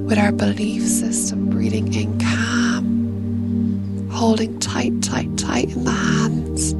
with 0.07 0.17
our 0.17 0.31
belief 0.31 0.81
system, 0.81 1.49
breathing 1.49 1.93
in 1.93 2.19
calm 2.19 4.09
holding 4.11 4.57
tight, 4.59 4.99
tight, 5.03 5.37
tight 5.37 5.69
in 5.75 5.83
the 5.83 5.91
hands. 5.91 6.71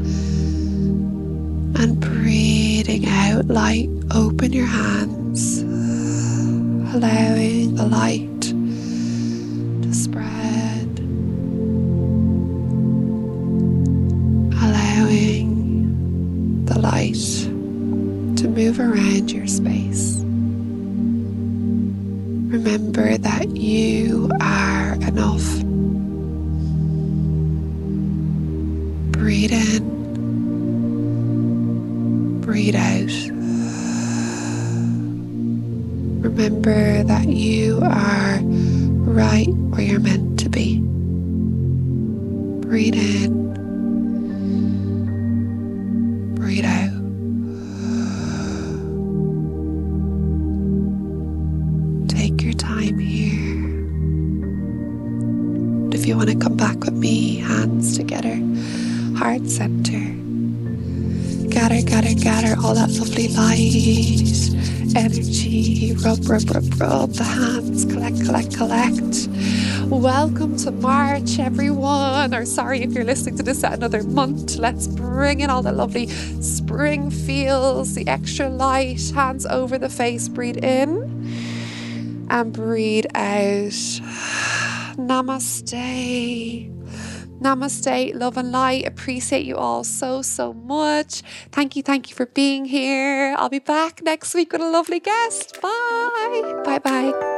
And 1.80 2.00
breathing 2.00 3.06
out 3.06 3.46
light, 3.46 3.90
open 4.12 4.54
your 4.54 4.66
hands, 4.66 5.62
allowing 6.96 7.76
the 7.76 7.86
light 7.86 8.27
breathe 32.58 32.76
out. 32.76 33.14
Remember 36.24 37.04
that 37.04 37.28
you 37.28 37.80
are 37.84 38.40
right 38.42 39.48
where 39.70 39.82
you're 39.82 40.00
meant 40.00 40.40
to 40.40 40.50
be. 40.50 40.80
Breathe 42.68 42.96
in, 42.96 43.37
light, 63.30 64.96
energy. 64.96 65.94
Rub, 66.04 66.28
rub, 66.28 66.50
rub, 66.50 66.80
rub 66.80 67.12
the 67.12 67.24
hands. 67.24 67.86
Collect, 67.86 68.24
collect, 68.26 68.56
collect. 68.56 69.30
Welcome 69.88 70.58
to 70.58 70.72
March, 70.72 71.40
everyone. 71.40 72.34
Or 72.34 72.46
sorry 72.46 72.82
if 72.82 72.94
you're 72.94 73.04
listening 73.04 73.38
to 73.38 73.44
this 73.44 73.64
at 73.64 73.74
another 73.74 74.04
month. 74.04 74.58
Let's 74.58 74.88
bring 74.88 75.42
in 75.42 75.50
all 75.50 75.62
the 75.62 75.72
lovely 75.72 76.08
spring 76.08 77.10
feels, 77.10 77.96
the 77.96 78.08
extra 78.08 78.50
light. 78.50 79.12
Hands 79.14 79.46
over 79.48 79.78
the 79.78 79.90
face. 79.90 80.30
Breathe 80.30 80.64
in 80.64 81.28
and 82.30 82.54
breathe 82.54 83.06
out. 83.16 83.72
Namaste. 84.98 86.77
Namaste, 87.40 88.16
love 88.16 88.38
and 88.38 88.52
light. 88.52 88.88
Appreciate 88.88 89.46
you 89.46 89.56
all 89.56 89.84
so, 89.84 90.22
so 90.22 90.54
much. 90.54 91.22
Thank 91.52 91.76
you, 91.76 91.84
thank 91.84 92.10
you 92.10 92.16
for 92.16 92.26
being 92.26 92.66
here. 92.66 93.36
I'll 93.38 93.50
be 93.50 93.60
back 93.60 94.02
next 94.04 94.34
week 94.34 94.52
with 94.52 94.62
a 94.62 94.70
lovely 94.70 95.00
guest. 95.00 95.60
Bye. 95.62 96.62
Bye 96.66 96.80
bye. 96.80 97.34